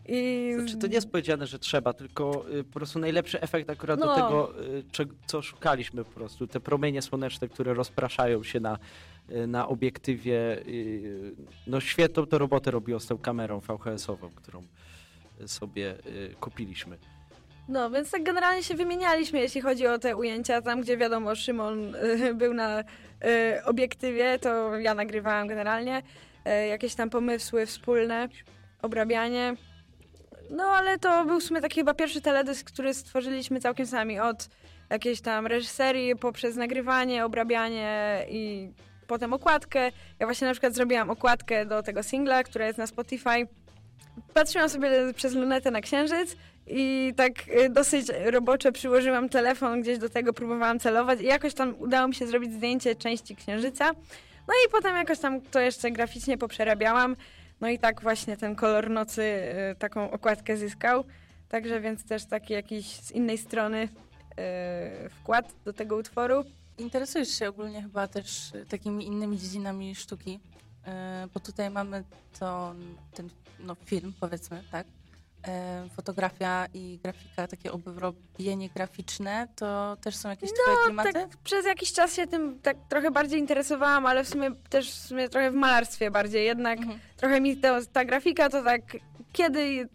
I 0.08 0.52
Znaczy, 0.58 0.76
to 0.76 0.86
nie 0.86 0.94
jest 0.94 1.10
powiedziane, 1.10 1.46
że 1.46 1.58
trzeba, 1.58 1.92
tylko 1.92 2.44
y, 2.50 2.64
po 2.64 2.72
prostu 2.72 2.98
najlepszy 2.98 3.40
efekt 3.40 3.70
akurat 3.70 4.00
do 4.00 4.06
No. 4.06 4.14
tego, 4.14 4.52
y, 4.64 4.82
co 5.26 5.42
szukaliśmy 5.42 6.04
po 6.04 6.10
prostu. 6.10 6.46
Te 6.46 6.60
promienie 6.60 7.02
słoneczne, 7.02 7.48
które 7.48 7.74
rozpraszają 7.74 8.42
się 8.42 8.60
na, 8.60 8.78
y, 9.30 9.46
na 9.46 9.68
obiektywie. 9.68 10.58
y, 10.66 11.34
No 11.66 11.80
świetną 11.80 12.26
to 12.26 12.38
robotę 12.38 12.70
robiło 12.70 13.00
z 13.00 13.06
tą 13.06 13.18
kamerą 13.18 13.60
VHS-ową, 13.60 14.30
którą 14.30 14.62
sobie 15.46 15.94
y, 16.06 16.34
kupiliśmy. 16.40 16.98
No, 17.68 17.90
więc 17.90 18.10
tak 18.10 18.22
generalnie 18.22 18.62
się 18.62 18.74
wymienialiśmy, 18.74 19.38
jeśli 19.40 19.60
chodzi 19.60 19.86
o 19.86 19.98
te 19.98 20.16
ujęcia. 20.16 20.62
Tam, 20.62 20.80
gdzie 20.80 20.96
wiadomo, 20.96 21.34
Szymon 21.34 21.94
y, 21.94 22.34
był 22.34 22.54
na 22.54 22.80
y, 22.80 22.84
obiektywie, 23.64 24.38
to 24.38 24.78
ja 24.78 24.94
nagrywałam 24.94 25.48
generalnie. 25.48 26.02
Y, 26.62 26.66
jakieś 26.66 26.94
tam 26.94 27.10
pomysły 27.10 27.66
wspólne, 27.66 28.28
obrabianie. 28.82 29.54
No, 30.50 30.64
ale 30.64 30.98
to 30.98 31.24
był 31.24 31.40
w 31.40 31.42
sumie 31.42 31.60
taki 31.60 31.80
chyba 31.80 31.94
pierwszy 31.94 32.20
teledysk, 32.20 32.66
który 32.66 32.94
stworzyliśmy 32.94 33.60
całkiem 33.60 33.86
sami. 33.86 34.20
Od 34.20 34.48
jakiejś 34.90 35.20
tam 35.20 35.46
reżyserii, 35.46 36.16
poprzez 36.16 36.56
nagrywanie, 36.56 37.24
obrabianie 37.24 38.26
i 38.28 38.70
potem 39.06 39.32
okładkę. 39.32 39.92
Ja 40.18 40.26
właśnie 40.26 40.46
na 40.46 40.52
przykład 40.52 40.74
zrobiłam 40.74 41.10
okładkę 41.10 41.66
do 41.66 41.82
tego 41.82 42.02
singla, 42.02 42.42
która 42.42 42.66
jest 42.66 42.78
na 42.78 42.86
Spotify. 42.86 43.46
Patrzyłam 44.34 44.68
sobie 44.68 44.90
przez 45.14 45.34
lunetę 45.34 45.70
na 45.70 45.80
księżyc 45.80 46.36
i 46.66 47.12
tak 47.16 47.32
y, 47.48 47.70
dosyć 47.70 48.06
roboczo 48.24 48.72
przyłożyłam 48.72 49.28
telefon 49.28 49.82
gdzieś 49.82 49.98
do 49.98 50.08
tego, 50.08 50.32
próbowałam 50.32 50.78
celować 50.78 51.20
i 51.20 51.24
jakoś 51.24 51.54
tam 51.54 51.74
udało 51.78 52.08
mi 52.08 52.14
się 52.14 52.26
zrobić 52.26 52.52
zdjęcie 52.52 52.94
części 52.96 53.36
księżyca. 53.36 53.92
No 54.48 54.54
i 54.66 54.70
potem 54.72 54.96
jakoś 54.96 55.18
tam 55.18 55.40
to 55.40 55.60
jeszcze 55.60 55.90
graficznie 55.90 56.38
poprzerabiałam. 56.38 57.16
No 57.60 57.68
i 57.68 57.78
tak 57.78 58.02
właśnie 58.02 58.36
ten 58.36 58.54
kolor 58.56 58.90
nocy 58.90 59.22
y, 59.22 59.76
taką 59.78 60.10
okładkę 60.10 60.56
zyskał. 60.56 61.04
Także 61.48 61.80
więc 61.80 62.04
też 62.04 62.24
taki 62.24 62.52
jakiś 62.52 62.86
z 62.86 63.10
innej 63.10 63.38
strony 63.38 63.88
y, 65.06 65.08
wkład 65.10 65.52
do 65.64 65.72
tego 65.72 65.96
utworu. 65.96 66.44
Interesujesz 66.78 67.38
się 67.38 67.48
ogólnie 67.48 67.82
chyba 67.82 68.08
też 68.08 68.52
takimi 68.68 69.06
innymi 69.06 69.38
dziedzinami 69.38 69.94
sztuki. 69.94 70.40
bo 71.34 71.40
tutaj 71.40 71.70
mamy 71.70 72.04
to, 72.38 72.74
ten 73.14 73.30
no, 73.60 73.74
film, 73.74 74.12
powiedzmy, 74.20 74.62
tak? 74.70 74.86
E, 75.48 75.88
fotografia 75.96 76.66
i 76.74 76.98
grafika, 77.02 77.46
takie 77.46 77.72
obrobienie 77.72 78.68
graficzne, 78.74 79.48
to 79.56 79.96
też 80.00 80.16
są 80.16 80.28
jakieś 80.28 80.50
twoje 80.52 80.76
klimaty? 80.84 81.12
Tak, 81.12 81.36
przez 81.44 81.66
jakiś 81.66 81.92
czas 81.92 82.14
się 82.14 82.26
tym 82.26 82.58
tak 82.62 82.76
trochę 82.88 83.10
bardziej 83.10 83.40
interesowałam, 83.40 84.06
ale 84.06 84.24
w 84.24 84.28
sumie 84.28 84.50
też 84.70 84.90
w 84.90 85.06
sumie 85.06 85.28
trochę 85.28 85.50
w 85.50 85.54
malarstwie 85.54 86.10
bardziej. 86.10 86.46
Jednak 86.46 86.78
Mhm. 86.78 86.98
trochę 87.16 87.40
mi 87.40 87.56
to, 87.56 87.78
ta 87.92 88.04
grafika 88.04 88.48
to 88.48 88.62
tak 88.62 88.82
kiedy, 89.32 89.88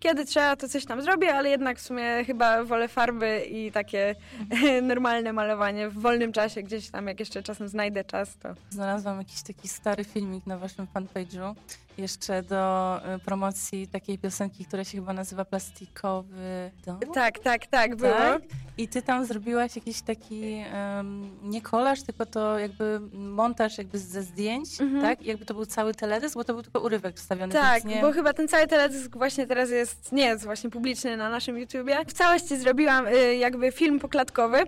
kiedy 0.00 0.24
trzeba, 0.24 0.56
to 0.56 0.68
coś 0.68 0.84
tam 0.86 1.02
zrobię, 1.02 1.34
ale 1.34 1.50
jednak 1.50 1.78
w 1.78 1.82
sumie 1.82 2.24
chyba 2.26 2.64
wolę 2.64 2.88
farby 2.88 3.44
i 3.50 3.72
takie 3.72 4.14
normalne 4.82 5.32
malowanie 5.32 5.88
w 5.88 5.94
wolnym 5.94 6.32
czasie, 6.32 6.62
gdzieś 6.62 6.90
tam 6.90 7.06
jak 7.06 7.20
jeszcze 7.20 7.42
czasem 7.42 7.68
znajdę 7.68 8.04
czas, 8.04 8.36
to 8.38 8.48
Znalazłam 8.70 9.18
jakiś 9.18 9.42
taki 9.42 9.68
stary 9.68 10.04
filmik 10.04 10.46
na 10.46 10.58
waszym 10.58 10.86
fanpage'u 10.94 11.54
jeszcze 11.98 12.42
do 12.42 12.96
e, 13.04 13.18
promocji 13.18 13.88
takiej 13.88 14.18
piosenki, 14.18 14.64
która 14.64 14.84
się 14.84 14.98
chyba 14.98 15.12
nazywa 15.12 15.44
Plastikowy 15.44 16.70
Dom. 16.86 16.98
tak, 17.14 17.38
tak, 17.38 17.66
tak 17.66 17.96
było. 17.96 18.12
Tak? 18.12 18.42
I 18.78 18.88
ty 18.88 19.02
tam 19.02 19.26
zrobiłaś 19.26 19.76
jakiś 19.76 20.02
taki, 20.02 20.52
em, 20.72 21.30
nie 21.42 21.62
kolaż, 21.62 22.02
tylko 22.02 22.26
to 22.26 22.58
jakby 22.58 23.00
montaż 23.12 23.78
jakby 23.78 23.98
ze 23.98 24.22
zdjęć, 24.22 24.80
Mhm. 24.80 25.02
tak? 25.02 25.22
I 25.22 25.26
jakby 25.28 25.44
to 25.44 25.54
był 25.54 25.66
cały 25.66 25.94
teledysk, 25.94 26.34
bo 26.34 26.44
to 26.44 26.54
był 26.54 26.62
tylko 26.62 26.80
urywek 26.80 27.16
wstawiony. 27.16 27.52
Tak, 27.52 27.84
nie... 27.84 28.00
bo 28.00 28.12
chyba 28.12 28.32
ten 28.32 28.48
cały 28.48 28.66
teledysk 28.66 29.16
właśnie 29.16 29.46
teraz 29.46 29.70
jest, 29.70 30.12
nie 30.12 30.24
jest 30.24 30.44
właśnie 30.44 30.70
publiczny 30.70 31.16
na 31.16 31.30
naszym 31.30 31.58
YouTubie. 31.58 31.96
W 32.06 32.12
całości 32.12 32.56
zrobiłam 32.56 33.06
y, 33.06 33.36
jakby 33.36 33.72
film 33.72 33.98
poklatkowy. 33.98 34.58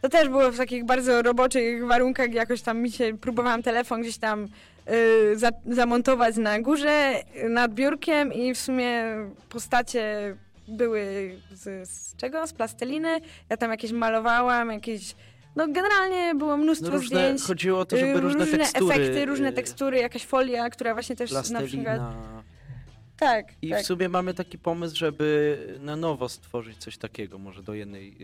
To 0.00 0.08
też 0.08 0.28
było 0.28 0.50
w 0.50 0.56
takich 0.56 0.84
bardzo 0.84 1.22
roboczych 1.22 1.86
warunkach, 1.86 2.32
jakoś 2.32 2.62
tam 2.62 2.78
mi 2.78 2.90
się, 2.90 3.18
próbowałam 3.18 3.62
telefon 3.62 4.00
gdzieś 4.00 4.18
tam 4.18 4.48
za, 5.34 5.50
zamontować 5.66 6.36
na 6.36 6.60
górze, 6.60 7.14
y, 7.44 7.48
nad 7.48 7.74
biurkiem 7.74 8.32
i 8.32 8.54
w 8.54 8.58
sumie 8.58 9.04
postacie 9.48 10.36
były 10.68 11.34
z, 11.52 11.88
z 11.88 12.16
czego? 12.16 12.46
Z 12.46 12.52
plasteliny. 12.52 13.20
Ja 13.48 13.56
tam 13.56 13.70
jakieś 13.70 13.92
malowałam, 13.92 14.70
jakieś, 14.70 15.14
no 15.56 15.68
generalnie 15.68 16.34
było 16.34 16.56
mnóstwo 16.56 16.90
No 16.90 16.96
różne, 16.96 17.20
zdjęć. 17.20 17.42
chodziło 17.42 17.80
o 17.80 17.84
to, 17.84 17.96
żeby 17.96 18.12
y, 18.12 18.20
różne, 18.20 18.46
tekstury. 18.46 18.94
efekty, 18.94 19.26
różne 19.26 19.48
y, 19.48 19.52
tekstury, 19.52 19.98
jakaś 19.98 20.26
folia, 20.26 20.70
która 20.70 20.92
właśnie 20.94 21.16
też 21.16 21.30
na 21.32 21.42
przykład... 21.42 21.60
Plastelina. 21.60 22.42
Tak, 23.16 23.46
I 23.62 23.70
tak. 23.70 23.82
w 23.82 23.86
sumie 23.86 24.08
mamy 24.08 24.34
taki 24.34 24.58
pomysł, 24.58 24.96
żeby 24.96 25.58
na 25.80 25.96
nowo 25.96 26.28
stworzyć 26.28 26.76
coś 26.76 26.98
takiego, 26.98 27.38
może 27.38 27.62
do 27.62 27.74
jednej 27.74 28.16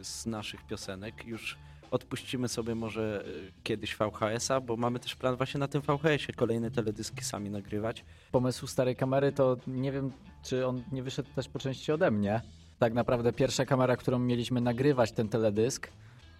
y, 0.00 0.04
z 0.04 0.26
naszych 0.26 0.66
piosenek. 0.66 1.26
Już 1.26 1.56
odpuścimy 1.94 2.48
sobie 2.48 2.74
może 2.74 3.24
y, 3.26 3.52
kiedyś 3.62 3.96
VHS-a, 3.96 4.60
bo 4.60 4.76
mamy 4.76 4.98
też 5.00 5.16
plan 5.16 5.36
właśnie 5.36 5.60
na 5.60 5.68
tym 5.68 5.82
VHS-ie 5.82 6.34
kolejne 6.36 6.70
teledyski 6.70 7.24
sami 7.24 7.50
nagrywać. 7.50 8.04
Pomysł 8.32 8.66
starej 8.66 8.96
kamery 8.96 9.32
to 9.32 9.56
nie 9.66 9.92
wiem, 9.92 10.12
czy 10.42 10.66
on 10.66 10.82
nie 10.92 11.02
wyszedł 11.02 11.28
też 11.34 11.48
po 11.48 11.58
części 11.58 11.92
ode 11.92 12.10
mnie. 12.10 12.40
Tak 12.78 12.94
naprawdę 12.94 13.32
pierwsza 13.32 13.66
kamera, 13.66 13.96
którą 13.96 14.18
mieliśmy 14.18 14.60
nagrywać 14.60 15.12
ten 15.12 15.28
teledysk, 15.28 15.88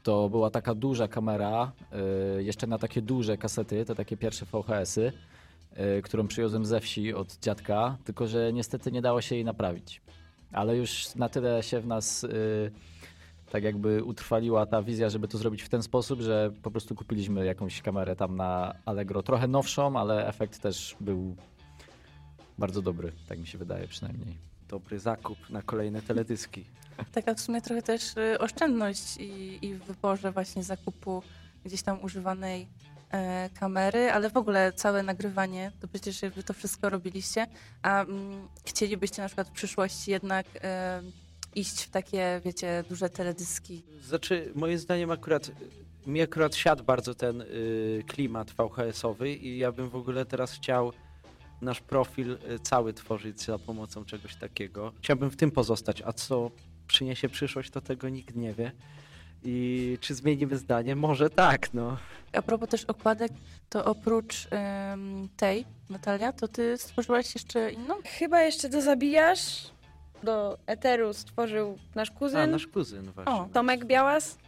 to 0.03 0.29
była 0.29 0.51
taka 0.51 0.75
duża 0.75 1.09
kamera, 1.09 1.73
y, 2.39 2.43
jeszcze 2.43 2.67
na 2.67 2.79
takie 2.79 3.03
duże 3.03 3.37
kasety, 3.39 3.85
te 3.85 3.95
takie 3.95 4.17
pierwsze 4.17 4.47
VHS-y, 4.47 5.13
y, 5.99 6.03
którą 6.03 6.27
przywiozłem 6.27 6.65
ze 6.67 6.81
wsi 6.81 7.15
od 7.15 7.39
dziadka, 7.39 7.97
tylko 8.05 8.27
że 8.27 8.53
niestety 8.53 8.93
nie 8.93 9.03
dało 9.03 9.21
się 9.21 9.35
jej 9.35 9.45
naprawić. 9.45 10.03
Ale 10.53 10.77
już 10.77 11.15
na 11.15 11.29
tyle 11.29 11.63
się 11.63 11.81
w 11.81 11.87
nas 11.87 12.27
tak 13.55 13.65
jakby 13.65 14.05
utrwaliła 14.05 14.67
ta 14.67 14.83
wizja, 14.83 15.11
żeby 15.11 15.29
to 15.29 15.39
zrobić 15.39 15.63
w 15.63 15.69
ten 15.69 15.83
sposób, 15.83 16.21
że 16.21 16.51
po 16.63 16.71
prostu 16.71 16.95
kupiliśmy 16.95 17.47
jakąś 17.47 17.83
kamerę 17.83 18.17
tam 18.17 18.37
na 18.37 18.75
Allegro, 18.85 19.23
trochę 19.23 19.49
nowszą, 19.49 19.99
ale 19.99 20.29
efekt 20.29 20.61
też 20.61 20.97
był 21.01 21.37
bardzo 22.59 22.83
dobry, 22.83 23.13
tak 23.29 23.39
mi 23.39 23.47
się 23.47 23.59
wydaje 23.59 23.89
przynajmniej. 23.89 24.37
Dobry 24.69 24.99
zakup 24.99 25.51
na 25.51 25.63
kolejne 25.63 26.03
teledyski. 26.03 26.65
Taka 27.13 27.35
w 27.35 27.41
sumie 27.41 27.61
trochę 27.61 27.83
też 27.83 28.17
y, 28.17 28.39
oszczędność 28.39 29.17
i, 29.17 29.59
i 29.67 29.75
w 29.75 29.85
wyborze 29.85 30.33
właśnie 30.33 30.63
zakupu 30.63 31.23
gdzieś 31.65 31.83
tam 31.83 32.05
używanej 32.05 32.69
e, 33.11 33.51
kamery, 33.51 34.11
ale 34.11 34.31
w 34.31 34.37
ogóle 34.37 34.73
całe 34.73 35.03
nagrywanie, 35.03 35.73
to 35.81 35.89
przecież 35.89 36.23
jakby 36.23 36.43
to 36.43 36.53
wszystko 36.53 36.91
robiliście, 36.91 37.47
a 37.83 38.03
mm, 38.03 38.49
chcielibyście 38.65 39.23
na 39.23 39.29
przykład 39.29 39.49
w 39.49 39.53
przyszłości 39.53 40.11
jednak 40.11 40.47
e, 40.63 41.03
iść 41.55 41.83
w 41.83 41.91
takie, 41.91 42.41
wiecie, 42.45 42.85
duże 42.89 43.11
teledyski. 43.11 43.83
Znaczy, 44.03 44.53
moim 44.55 44.79
zdaniem 44.79 45.11
akurat, 45.11 45.51
mi 46.07 46.23
akurat 46.23 46.57
siadł 46.57 46.85
bardzo 46.85 47.15
ten 47.15 47.41
y, 47.41 48.05
klimat 48.07 48.51
VHS-owy 48.51 49.33
i 49.33 49.59
ja 49.59 49.73
bym 49.73 49.89
w 49.89 49.97
ogóle 49.97 50.25
teraz 50.25 50.53
chciał 50.53 50.93
nasz 51.61 51.81
profil 51.81 52.33
y, 52.33 52.59
cały 52.59 52.93
tworzyć 52.93 53.43
za 53.43 53.59
pomocą 53.59 54.05
czegoś 54.05 54.37
takiego. 54.37 54.93
Chciałbym 54.99 55.31
w 55.31 55.37
tym 55.37 55.51
pozostać, 55.51 56.03
a 56.03 56.13
co 56.13 56.51
przyniesie 56.87 57.29
przyszłość, 57.29 57.71
to 57.71 57.81
tego 57.81 58.09
nikt 58.09 58.37
nie 58.37 58.55
wie. 58.55 58.73
I 59.45 59.99
czy 60.01 60.15
zmienimy 60.15 60.59
zdanie? 60.59 60.97
Może 60.97 61.31
tak, 61.31 61.75
no. 61.75 61.97
A 62.33 62.43
propos 62.43 62.69
też 62.69 62.85
okładek, 62.85 63.33
to 63.69 63.85
oprócz 63.85 64.49
em, 64.51 65.29
tej, 65.37 65.65
Natalia, 65.91 66.33
to 66.33 66.49
ty 66.49 66.79
stworzyłaś 66.79 67.35
jeszcze 67.35 67.73
inną? 67.73 67.95
Chyba 68.05 68.43
jeszcze 68.43 68.69
do 68.69 68.83
Zabijasz, 68.83 69.74
do 70.25 70.59
Eteru 70.67 71.13
stworzył 71.13 71.79
nasz 71.95 72.11
kuzyn, 72.11 72.39
A, 72.41 72.47
nasz 72.47 72.67
kuzyn 72.67 73.11
właśnie. 73.11 73.33
O, 73.33 73.49
Tomek 73.53 73.85
Białas 73.85 74.39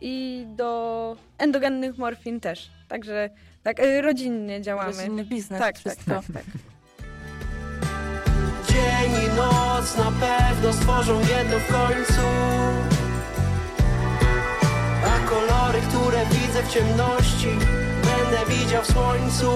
i 0.00 0.44
do 0.56 1.16
endogennych 1.38 1.98
morfin 1.98 2.40
też. 2.40 2.70
Także 2.88 3.30
tak 3.62 3.80
y, 3.80 4.02
rodzinnie 4.02 4.62
działamy. 4.62 4.92
rodzinny 4.92 5.24
biznes, 5.24 5.60
Tak, 5.60 5.74
tak, 5.74 5.94
wszystko. 5.94 6.10
tak, 6.10 6.24
tak. 6.34 6.44
Dzień 8.68 9.12
i 9.24 9.36
noc 9.36 9.96
na 9.96 10.12
pewno 10.26 10.72
stworzą 10.72 11.20
jedno 11.20 11.58
w 11.58 11.66
końcu 11.72 12.20
A 15.06 15.28
kolory, 15.28 15.80
które 15.88 16.26
widzę 16.26 16.62
w 16.62 16.68
ciemności 16.72 17.48
Będę 18.02 18.54
widział 18.56 18.82
w 18.82 18.86
słońcu 18.86 19.46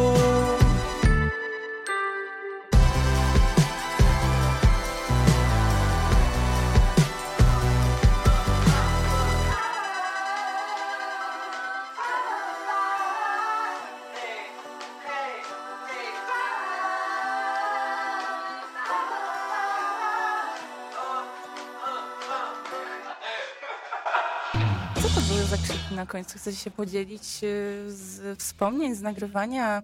końcu? 26.10 26.38
Chcecie 26.38 26.56
się 26.56 26.70
podzielić 26.70 27.22
y, 27.22 27.84
z 27.86 28.38
wspomnień, 28.38 28.94
z 28.94 29.02
nagrywania 29.02 29.82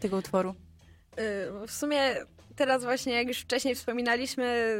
tego 0.00 0.16
utworu? 0.16 0.54
Y, 1.18 1.66
W 1.66 1.72
sumie 1.72 2.16
teraz 2.56 2.84
właśnie, 2.84 3.12
jak 3.12 3.28
już 3.28 3.38
wcześniej 3.38 3.74
wspominaliśmy, 3.74 4.76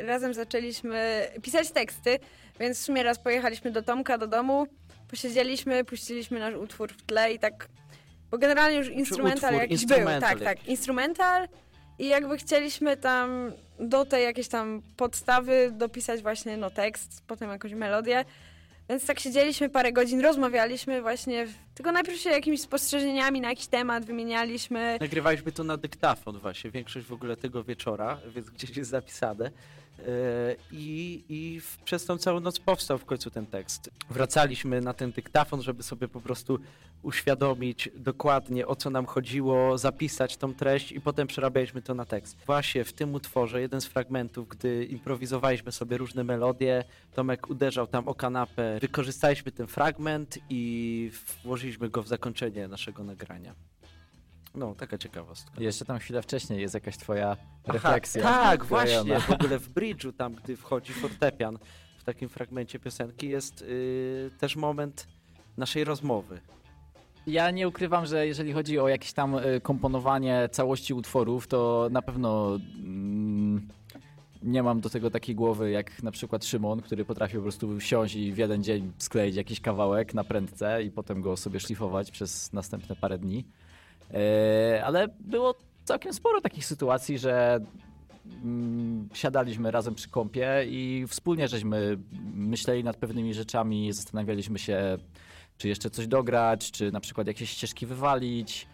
razem 0.00 0.34
zaczęliśmy 0.34 1.26
pisać 1.42 1.70
teksty, 1.70 2.18
więc 2.60 2.78
w 2.78 2.82
sumie 2.82 3.02
raz 3.02 3.18
pojechaliśmy 3.18 3.70
do 3.70 3.82
Tomka, 3.82 4.18
do 4.18 4.26
domu, 4.26 4.66
posiedzieliśmy, 5.10 5.84
puściliśmy 5.84 6.38
nasz 6.38 6.54
utwór 6.54 6.92
w 6.92 7.02
tle 7.02 7.32
i 7.32 7.38
tak, 7.38 7.68
bo 8.30 8.38
generalnie 8.38 8.78
już 8.78 8.88
instrumental 8.88 9.54
utwór, 9.54 9.62
jakiś 9.62 9.82
instrumental 9.82 10.36
był, 10.36 10.44
tak, 10.44 10.56
tak, 10.58 10.68
instrumental 10.68 11.48
i 11.98 12.08
jakby 12.08 12.38
chcieliśmy 12.38 12.96
tam 12.96 13.52
do 13.78 14.04
tej 14.04 14.24
jakiejś 14.24 14.48
tam 14.48 14.82
podstawy 14.96 15.70
dopisać 15.72 16.22
właśnie 16.22 16.56
no 16.56 16.70
tekst, 16.70 17.22
potem 17.26 17.50
jakąś 17.50 17.72
melodię, 17.72 18.24
więc 18.88 19.06
tak 19.06 19.20
siedzieliśmy 19.20 19.68
parę 19.68 19.92
godzin, 19.92 20.20
rozmawialiśmy 20.20 21.02
właśnie, 21.02 21.46
tylko 21.74 21.92
najpierw 21.92 22.18
się 22.18 22.30
jakimiś 22.30 22.60
spostrzeżeniami 22.60 23.40
na 23.40 23.48
jakiś 23.48 23.66
temat 23.66 24.04
wymienialiśmy, 24.04 24.96
Nagrywaliśmy 25.00 25.52
to 25.52 25.64
na 25.64 25.76
dyktafon 25.76 26.38
właśnie, 26.38 26.70
większość 26.70 27.06
w 27.06 27.12
ogóle 27.12 27.36
tego 27.36 27.64
wieczora, 27.64 28.18
więc 28.34 28.50
gdzieś 28.50 28.76
jest 28.76 28.90
zapisane. 28.90 29.50
Yy, 29.98 30.04
I, 30.72 31.24
I 31.28 31.60
przez 31.84 32.04
tą 32.04 32.18
całą 32.18 32.40
noc 32.40 32.58
powstał 32.58 32.98
w 32.98 33.04
końcu 33.04 33.30
ten 33.30 33.46
tekst. 33.46 33.90
Wracaliśmy 34.10 34.80
na 34.80 34.94
ten 34.94 35.12
dyktafon, 35.12 35.62
żeby 35.62 35.82
sobie 35.82 36.08
po 36.08 36.20
prostu 36.20 36.58
uświadomić 37.02 37.88
dokładnie 37.96 38.66
o 38.66 38.76
co 38.76 38.90
nam 38.90 39.06
chodziło, 39.06 39.78
zapisać 39.78 40.36
tą 40.36 40.54
treść 40.54 40.92
i 40.92 41.00
potem 41.00 41.26
przerabialiśmy 41.26 41.82
to 41.82 41.94
na 41.94 42.04
tekst. 42.04 42.36
Właśnie 42.46 42.84
w 42.84 42.92
tym 42.92 43.14
utworze, 43.14 43.60
jeden 43.60 43.80
z 43.80 43.86
fragmentów, 43.86 44.48
gdy 44.48 44.84
improwizowaliśmy 44.84 45.72
sobie 45.72 45.98
różne 45.98 46.24
melodie, 46.24 46.84
Tomek 47.14 47.50
uderzał 47.50 47.86
tam 47.86 48.08
o 48.08 48.14
kanapę, 48.14 48.78
wykorzystaliśmy 48.80 49.52
ten 49.52 49.66
fragment 49.66 50.38
i 50.50 51.10
włożyliśmy 51.44 51.88
go 51.88 52.02
w 52.02 52.08
zakończenie 52.08 52.68
naszego 52.68 53.04
nagrania. 53.04 53.54
No, 54.54 54.74
taka 54.74 54.98
ciekawostka. 54.98 55.62
Jeszcze 55.62 55.84
tam 55.84 55.98
chwilę 55.98 56.22
wcześniej 56.22 56.60
jest 56.60 56.74
jakaś 56.74 56.96
twoja 56.96 57.30
Aha, 57.64 57.72
refleksja. 57.72 58.22
Tak, 58.22 58.64
właśnie. 58.64 59.20
W 59.20 59.30
ogóle 59.30 59.58
w 59.58 59.70
bridge'u, 59.74 60.12
tam 60.12 60.34
gdy 60.34 60.56
wchodzi 60.56 60.92
fortepian, 60.92 61.58
w 61.98 62.04
takim 62.04 62.28
fragmencie 62.28 62.78
piosenki 62.78 63.28
jest 63.28 63.62
y, 63.62 64.30
też 64.38 64.56
moment 64.56 65.06
naszej 65.56 65.84
rozmowy. 65.84 66.40
Ja 67.26 67.50
nie 67.50 67.68
ukrywam, 67.68 68.06
że 68.06 68.26
jeżeli 68.26 68.52
chodzi 68.52 68.78
o 68.78 68.88
jakieś 68.88 69.12
tam 69.12 69.34
y, 69.34 69.60
komponowanie 69.60 70.48
całości 70.52 70.94
utworów, 70.94 71.46
to 71.46 71.88
na 71.90 72.02
pewno 72.02 72.58
mm, 72.76 73.68
nie 74.42 74.62
mam 74.62 74.80
do 74.80 74.90
tego 74.90 75.10
takiej 75.10 75.34
głowy 75.34 75.70
jak 75.70 76.02
na 76.02 76.10
przykład 76.10 76.44
Szymon, 76.44 76.82
który 76.82 77.04
potrafi 77.04 77.36
po 77.36 77.42
prostu 77.42 77.78
wsiąść 77.78 78.14
i 78.14 78.32
w 78.32 78.38
jeden 78.38 78.64
dzień 78.64 78.92
skleić 78.98 79.36
jakiś 79.36 79.60
kawałek 79.60 80.14
na 80.14 80.24
prędce 80.24 80.82
i 80.82 80.90
potem 80.90 81.22
go 81.22 81.36
sobie 81.36 81.60
szlifować 81.60 82.10
przez 82.10 82.52
następne 82.52 82.96
parę 82.96 83.18
dni. 83.18 83.44
E, 84.14 84.82
ale 84.84 85.08
było 85.20 85.54
całkiem 85.84 86.12
sporo 86.12 86.40
takich 86.40 86.66
sytuacji, 86.66 87.18
że 87.18 87.60
mm, 88.44 89.08
siadaliśmy 89.14 89.70
razem 89.70 89.94
przy 89.94 90.08
kąpie 90.08 90.64
i 90.66 91.04
wspólnie 91.08 91.48
żeśmy 91.48 91.98
myśleli 92.34 92.84
nad 92.84 92.96
pewnymi 92.96 93.34
rzeczami, 93.34 93.92
zastanawialiśmy 93.92 94.58
się, 94.58 94.98
czy 95.58 95.68
jeszcze 95.68 95.90
coś 95.90 96.06
dograć, 96.06 96.70
czy 96.70 96.92
na 96.92 97.00
przykład 97.00 97.26
jakieś 97.26 97.50
ścieżki 97.50 97.86
wywalić. 97.86 98.68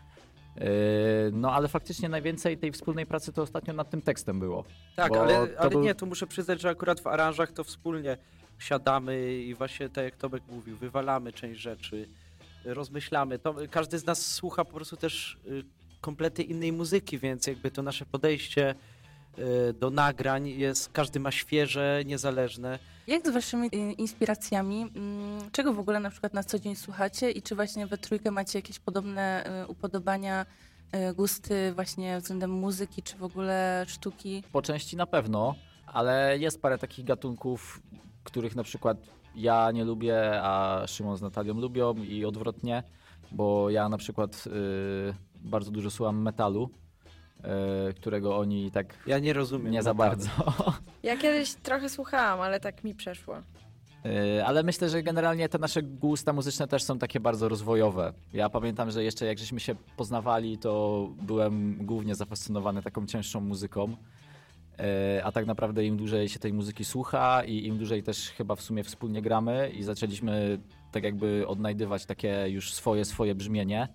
Yy, 0.57 0.65
No 1.33 1.53
ale 1.53 1.69
faktycznie 1.69 2.09
najwięcej 2.09 2.59
tej 2.59 2.73
wspólnej 2.73 3.07
pracy 3.07 3.33
to 3.33 3.43
ostatnio 3.43 3.75
nad 3.75 3.91
tym 3.91 4.03
tekstem 4.03 4.41
było. 4.41 4.65
Tak, 4.97 5.17
ale, 5.17 5.47
to 5.47 5.61
ale 5.61 5.71
był- 5.71 5.83
nie, 5.83 5.95
tu 5.95 6.07
muszę 6.07 6.27
przyznać, 6.27 6.61
że 6.61 6.69
akurat 6.69 7.01
w 7.01 7.07
aranżach 7.07 7.53
to 7.53 7.65
wspólnie 7.65 8.17
siadamy 8.59 9.35
i 9.35 9.55
właśnie 9.55 9.89
tak 9.89 10.05
jak 10.05 10.17
Tomek 10.17 10.43
mówił, 10.49 10.77
wywalamy 10.77 11.33
część 11.33 11.61
rzeczy, 11.61 12.09
rozmyślamy. 12.65 13.39
To, 13.39 13.55
każdy 13.71 13.99
z 13.99 14.07
nas 14.07 14.27
słucha 14.27 14.65
po 14.65 14.73
prostu 14.73 14.97
też 14.97 15.39
y, 15.47 15.65
kompletnie 16.01 16.45
innej 16.45 16.73
muzyki, 16.73 17.19
więc 17.19 17.47
jakby 17.47 17.71
to 17.71 17.83
nasze 17.83 18.07
podejście 18.07 18.75
y, 19.39 19.73
do 19.73 19.91
nagrań 19.91 20.49
jest, 20.49 20.93
każdy 20.93 21.21
ma 21.21 21.31
świeże, 21.31 22.03
niezależne. 22.07 22.79
Jak 23.07 23.27
z 23.27 23.31
waszymi 23.31 23.67
y, 23.67 23.93
inspiracjami? 23.93 24.83
Mm, 24.83 25.51
Czego 25.53 25.73
w 25.75 25.79
ogóle 25.79 26.01
na 26.01 26.11
przykład 26.11 26.35
na 26.35 26.45
co 26.45 26.59
dzień 26.59 26.77
słuchacie 26.77 27.31
i 27.31 27.43
czy 27.43 27.55
właśnie 27.55 27.87
we 27.87 27.99
trójkę 27.99 28.31
macie 28.31 28.59
jakieś 28.59 28.79
podobne 28.79 29.45
upodobania, 29.69 30.47
gusty 31.17 31.73
właśnie 31.75 32.21
względem 32.21 32.51
muzyki, 32.51 33.03
czy 33.03 33.17
w 33.17 33.23
ogóle 33.23 33.85
sztuki? 33.89 34.43
Po 34.53 34.63
części 34.63 34.97
na 34.97 35.07
pewno, 35.07 35.55
ale 35.87 36.39
jest 36.39 36.63
parę 36.63 36.79
takich 36.79 37.05
gatunków, 37.05 37.81
których 38.31 38.57
na 38.57 38.63
przykład 38.63 38.97
ja 39.37 39.71
nie 39.71 39.85
lubię, 39.85 40.41
a 40.43 40.83
Szymon 40.87 41.17
z 41.17 41.23
Natalią 41.23 41.55
lubią 41.55 41.95
i 41.95 42.25
odwrotnie, 42.25 42.83
bo 43.33 43.71
ja 43.71 43.89
na 43.89 43.99
przykład 43.99 44.47
yy, 44.47 45.15
bardzo 45.35 45.71
dużo 45.71 45.91
słucham 45.91 46.23
metalu, 46.23 46.71
yy, 47.87 47.95
którego 47.95 48.37
oni 48.39 48.71
tak 48.71 48.95
Ja 49.07 49.19
nie 49.19 49.33
rozumiem. 49.33 49.73
nie 49.73 49.83
za 49.83 49.95
metalu. 49.95 50.11
bardzo. 50.11 50.29
Ja 51.03 51.17
kiedyś 51.17 51.55
trochę 51.55 51.89
słuchałam, 51.89 52.41
ale 52.41 52.61
tak 52.61 52.85
mi 52.85 52.95
przeszło. 52.95 53.35
Yy, 54.05 54.47
Ale 54.47 54.63
myślę, 54.63 54.89
że 54.91 55.03
generalnie 55.03 55.49
te 55.49 55.59
nasze 55.59 55.83
gusta 55.83 56.33
muzyczne 56.33 56.69
też 56.69 56.83
są 56.83 56.99
takie 56.99 57.21
bardzo 57.21 57.49
rozwojowe. 57.49 58.13
Ja 58.33 58.49
pamiętam, 58.51 58.91
że 58.91 59.05
jeszcze 59.05 59.27
jak 59.27 59.39
żeśmy 59.39 59.61
się 59.61 59.75
poznawali, 59.97 60.59
to 60.59 61.07
byłem 61.23 61.87
głównie 61.87 62.15
zafascynowany 62.15 62.83
taką 62.83 63.07
cięższą 63.07 63.41
muzyką. 63.41 63.97
Yy, 64.81 65.25
A 65.25 65.33
tak 65.33 65.47
naprawdę 65.47 65.85
im 65.85 65.97
dłużej 65.97 66.29
się 66.29 66.39
tej 66.39 66.53
muzyki 66.53 66.85
słucha 66.85 67.45
i 67.45 67.67
im 67.67 67.77
dłużej 67.77 68.03
też 68.03 68.31
chyba 68.31 68.57
w 68.57 68.63
sumie 68.63 68.85
wspólnie 68.85 69.23
gramy 69.23 69.71
i 69.71 69.83
zaczęliśmy 69.83 70.59
tak 70.93 71.05
jakby 71.05 71.47
odnajdywać 71.47 72.07
takie 72.07 72.45
już 72.49 72.75
swoje, 72.75 73.05
swoje 73.05 73.35
brzmienie, 73.35 73.89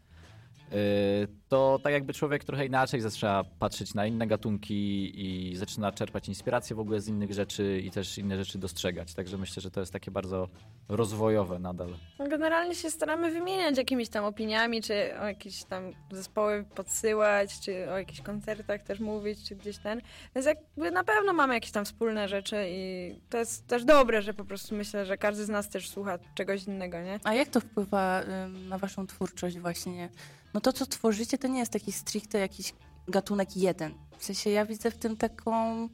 to 1.49 1.79
tak 1.83 1.93
jakby 1.93 2.13
człowiek 2.13 2.43
trochę 2.43 2.65
inaczej 2.65 3.01
zaczyna 3.01 3.43
patrzeć 3.59 3.93
na 3.93 4.05
inne 4.05 4.27
gatunki 4.27 5.11
i 5.15 5.55
zaczyna 5.55 5.91
czerpać 5.91 6.27
inspirację 6.27 6.75
w 6.75 6.79
ogóle 6.79 7.01
z 7.01 7.07
innych 7.07 7.33
rzeczy 7.33 7.81
i 7.85 7.91
też 7.91 8.17
inne 8.17 8.37
rzeczy 8.37 8.57
dostrzegać. 8.57 9.13
Także 9.13 9.37
myślę, 9.37 9.61
że 9.61 9.71
to 9.71 9.79
jest 9.79 9.93
takie 9.93 10.11
bardzo 10.11 10.49
rozwojowe 10.89 11.59
nadal. 11.59 11.89
No, 12.19 12.27
Generalnie 12.27 12.75
się 12.75 12.91
staramy 12.91 13.31
wymieniać 13.31 13.77
jakimiś 13.77 14.09
tam 14.09 14.25
opiniami, 14.25 14.81
czy 14.81 15.19
o 15.19 15.25
jakieś 15.25 15.63
tam 15.63 15.91
zespoły 16.11 16.65
podsyłać, 16.75 17.59
czy 17.59 17.91
o 17.91 17.97
jakichś 17.97 18.21
koncertach 18.21 18.83
też 18.83 18.99
mówić, 18.99 19.47
czy 19.47 19.55
gdzieś 19.55 19.77
ten. 19.77 20.01
Więc 20.35 20.47
jakby 20.47 20.91
na 20.91 21.03
pewno 21.03 21.33
mamy 21.33 21.53
jakieś 21.53 21.71
tam 21.71 21.85
wspólne 21.85 22.27
rzeczy 22.27 22.65
i 22.69 23.15
to 23.29 23.37
jest 23.37 23.67
też 23.67 23.85
dobre, 23.85 24.21
że 24.21 24.33
po 24.33 24.45
prostu 24.45 24.75
myślę, 24.75 25.05
że 25.05 25.17
każdy 25.17 25.45
z 25.45 25.49
nas 25.49 25.69
też 25.69 25.89
słucha 25.89 26.19
czegoś 26.35 26.63
innego, 26.63 27.01
nie? 27.01 27.19
A 27.23 27.33
jak 27.33 27.49
to 27.49 27.59
wpływa 27.59 28.21
ym, 28.21 28.69
na 28.69 28.77
waszą 28.77 29.07
twórczość 29.07 29.59
właśnie? 29.59 30.09
No 30.55 30.61
to, 30.61 30.73
co 30.73 30.85
tworzycie, 30.85 31.37
to 31.37 31.47
nie 31.47 31.59
jest 31.59 31.71
taki 31.71 31.91
stricte 31.91 32.39
jakiś 32.39 32.73
gatunek 33.07 33.57
jeden. 33.57 33.93
W 34.17 34.25
sensie 34.25 34.49
ja 34.49 34.65
widzę 34.65 34.91
w 34.91 34.97
tym 34.97 35.17
taką, 35.17 35.85
y, 35.85 35.89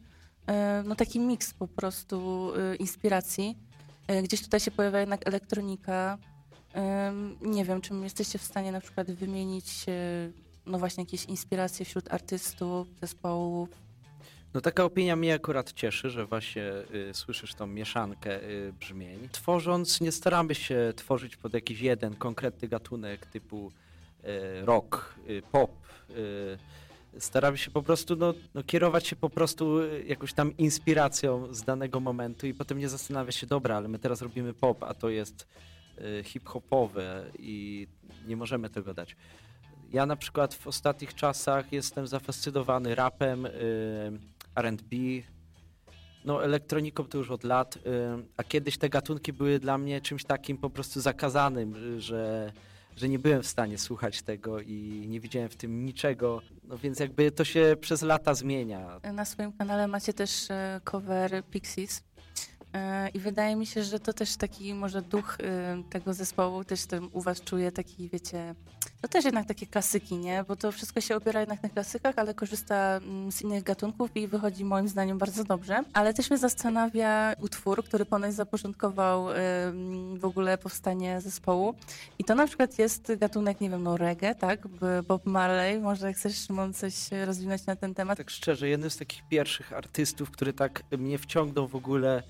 no 0.85 0.95
taki 0.95 1.19
miks 1.19 1.53
po 1.53 1.67
prostu 1.67 2.49
y, 2.55 2.75
inspiracji. 2.75 3.57
Y, 4.11 4.21
Gdzieś 4.21 4.41
tutaj 4.41 4.59
się 4.59 4.71
pojawia 4.71 4.99
jednak 4.99 5.27
elektronika. 5.27 6.17
Nie 7.41 7.65
wiem, 7.65 7.81
czy 7.81 7.93
jesteście 7.93 8.39
w 8.39 8.43
stanie 8.43 8.71
na 8.71 8.81
przykład 8.81 9.11
wymienić 9.11 9.85
no 10.65 10.79
właśnie 10.79 11.03
jakieś 11.03 11.25
inspiracje 11.25 11.85
wśród 11.85 12.13
artystów, 12.13 12.87
zespołów. 13.01 13.69
No 14.53 14.61
taka 14.61 14.83
opinia 14.83 15.15
mnie 15.15 15.33
akurat 15.33 15.73
cieszy, 15.73 16.09
że 16.09 16.25
właśnie 16.25 16.63
y, 17.09 17.13
słyszysz 17.13 17.53
tą 17.53 17.67
mieszankę 17.67 18.43
y, 18.43 18.73
brzmień. 18.79 19.29
Tworząc 19.31 20.01
nie 20.01 20.11
staramy 20.11 20.55
się 20.55 20.93
tworzyć 20.95 21.37
pod 21.37 21.53
jakiś 21.53 21.81
jeden 21.81 22.15
konkretny 22.15 22.67
gatunek 22.67 23.25
typu 23.25 23.71
rock, 24.65 25.15
y, 25.29 25.41
pop. 25.51 25.71
Y, 26.09 26.57
staramy 27.19 27.57
się 27.57 27.71
po 27.71 27.83
prostu 27.83 28.15
no, 28.15 28.33
no, 28.53 28.63
kierować 28.63 29.07
się 29.07 29.15
po 29.15 29.29
prostu 29.29 29.79
y, 29.79 30.03
jakąś 30.07 30.33
tam 30.33 30.57
inspiracją 30.57 31.53
z 31.53 31.63
danego 31.63 31.99
momentu 31.99 32.47
i 32.47 32.53
potem 32.53 32.77
nie 32.77 32.89
zastanawiać 32.89 33.35
się, 33.35 33.47
dobra, 33.47 33.77
ale 33.77 33.87
my 33.87 33.99
teraz 33.99 34.21
robimy 34.21 34.53
pop, 34.53 34.83
a 34.83 34.93
to 34.93 35.09
jest 35.09 35.47
y, 36.19 36.23
hip-hopowe 36.23 37.25
i 37.39 37.87
nie 38.27 38.35
możemy 38.35 38.69
tego 38.69 38.93
dać. 38.93 39.15
Ja 39.91 40.05
na 40.05 40.15
przykład 40.15 40.53
w 40.53 40.67
ostatnich 40.67 41.15
czasach 41.15 41.71
jestem 41.71 42.07
zafascynowany 42.07 42.95
rapem, 42.95 43.45
y, 43.45 43.51
R&B, 44.55 44.95
no 46.25 46.43
elektroniką 46.43 47.03
to 47.03 47.17
już 47.17 47.31
od 47.31 47.43
lat, 47.43 47.75
y, 47.75 47.79
a 48.37 48.43
kiedyś 48.43 48.77
te 48.77 48.89
gatunki 48.89 49.33
były 49.33 49.59
dla 49.59 49.77
mnie 49.77 50.01
czymś 50.01 50.23
takim 50.23 50.57
po 50.57 50.69
prostu 50.69 51.01
zakazanym, 51.01 51.75
y, 51.95 52.01
że, 52.01 52.51
że 52.95 53.09
nie 53.09 53.19
byłem 53.19 53.43
w 53.43 53.47
stanie 53.47 53.77
słuchać 53.77 54.21
tego 54.21 54.61
i 54.61 55.05
nie 55.07 55.19
widziałem 55.19 55.49
w 55.49 55.55
tym 55.55 55.85
niczego, 55.85 56.41
no 56.63 56.77
więc 56.77 56.99
jakby 56.99 57.31
to 57.31 57.43
się 57.43 57.75
przez 57.81 58.01
lata 58.01 58.33
zmienia. 58.33 58.99
Na 59.13 59.25
swoim 59.25 59.53
kanale 59.53 59.87
macie 59.87 60.13
też 60.13 60.51
e, 60.51 60.81
cover 60.83 61.43
Pixies. 61.51 62.03
E, 62.73 63.09
I 63.09 63.19
wydaje 63.19 63.55
mi 63.55 63.65
się, 63.65 63.83
że 63.83 63.99
to 63.99 64.13
też 64.13 64.35
taki 64.35 64.73
może 64.73 65.01
duch 65.01 65.37
e, 65.39 65.83
tego 65.89 66.13
zespołu 66.13 66.63
też 66.63 66.85
tam 66.85 67.09
u 67.11 67.21
was 67.21 67.41
czuje 67.41 67.71
taki, 67.71 68.09
wiecie, 68.09 68.55
to 69.01 69.07
też 69.07 69.25
jednak 69.25 69.47
takie 69.47 69.67
klasyki, 69.67 70.17
nie? 70.17 70.43
Bo 70.47 70.55
to 70.55 70.71
wszystko 70.71 71.01
się 71.01 71.15
opiera 71.15 71.39
jednak 71.39 71.63
na 71.63 71.69
klasykach, 71.69 72.17
ale 72.17 72.33
korzysta 72.33 72.75
mm, 72.75 73.31
z 73.31 73.41
innych 73.41 73.63
gatunków 73.63 74.09
i 74.15 74.27
wychodzi 74.27 74.65
moim 74.65 74.87
zdaniem 74.87 75.17
bardzo 75.17 75.43
dobrze. 75.43 75.83
Ale 75.93 76.13
też 76.13 76.29
mnie 76.29 76.37
zastanawia 76.37 77.35
utwór, 77.41 77.83
który 77.83 78.05
ponoć 78.05 78.33
zapoczątkował 78.33 79.27
w 80.15 80.25
ogóle 80.25 80.57
powstanie 80.57 81.21
zespołu. 81.21 81.73
I 82.19 82.23
to 82.23 82.35
na 82.35 82.47
przykład 82.47 82.79
jest 82.79 83.15
gatunek, 83.15 83.61
nie 83.61 83.69
wiem, 83.69 83.83
no 83.83 83.97
reggae, 83.97 84.35
tak? 84.35 84.67
Bob 85.07 85.25
Marley. 85.25 85.79
Może 85.79 86.13
chcesz, 86.13 86.37
Szymon, 86.37 86.73
coś 86.73 86.93
rozwinąć 87.25 87.65
na 87.65 87.75
ten 87.75 87.95
temat? 87.95 88.17
Tak 88.17 88.29
szczerze, 88.29 88.69
jednym 88.69 88.89
z 88.89 88.97
takich 88.97 89.23
pierwszych 89.29 89.73
artystów, 89.73 90.31
który 90.31 90.53
tak 90.53 90.83
mnie 90.91 91.17
wciągnął 91.17 91.67
w 91.67 91.75
ogóle 91.75 92.23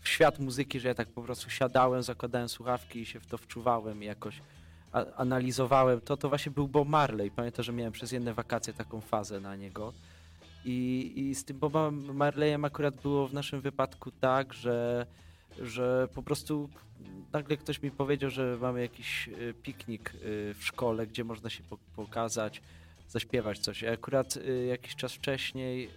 w 0.00 0.08
świat 0.08 0.38
muzyki, 0.38 0.80
że 0.80 0.88
ja 0.88 0.94
tak 0.94 1.08
po 1.08 1.22
prostu 1.22 1.50
siadałem, 1.50 2.02
zakładałem 2.02 2.48
słuchawki 2.48 3.00
i 3.00 3.06
się 3.06 3.20
w 3.20 3.26
to 3.26 3.38
wczuwałem 3.38 4.02
i 4.02 4.06
jakoś 4.06 4.42
analizowałem 5.16 6.00
to, 6.00 6.16
to 6.16 6.28
właśnie 6.28 6.52
był 6.52 6.68
Bob 6.68 6.88
Marley. 6.88 7.30
Pamiętam, 7.30 7.64
że 7.64 7.72
miałem 7.72 7.92
przez 7.92 8.12
jedne 8.12 8.34
wakacje 8.34 8.72
taką 8.72 9.00
fazę 9.00 9.40
na 9.40 9.56
niego. 9.56 9.92
I, 10.64 11.12
i 11.16 11.34
z 11.34 11.44
tym 11.44 11.58
Bobem 11.58 12.16
Marleyem 12.16 12.64
akurat 12.64 13.00
było 13.02 13.28
w 13.28 13.34
naszym 13.34 13.60
wypadku 13.60 14.10
tak, 14.10 14.54
że, 14.54 15.06
że 15.58 16.08
po 16.14 16.22
prostu 16.22 16.68
nagle 17.32 17.56
ktoś 17.56 17.82
mi 17.82 17.90
powiedział, 17.90 18.30
że 18.30 18.58
mamy 18.60 18.80
jakiś 18.80 19.28
y, 19.28 19.54
piknik 19.62 20.14
y, 20.14 20.54
w 20.54 20.64
szkole, 20.64 21.06
gdzie 21.06 21.24
można 21.24 21.50
się 21.50 21.62
po- 21.62 21.78
pokazać, 21.96 22.62
zaśpiewać 23.08 23.58
coś. 23.58 23.82
Ja 23.82 23.92
akurat 23.92 24.36
y, 24.36 24.66
jakiś 24.66 24.96
czas 24.96 25.12
wcześniej 25.12 25.90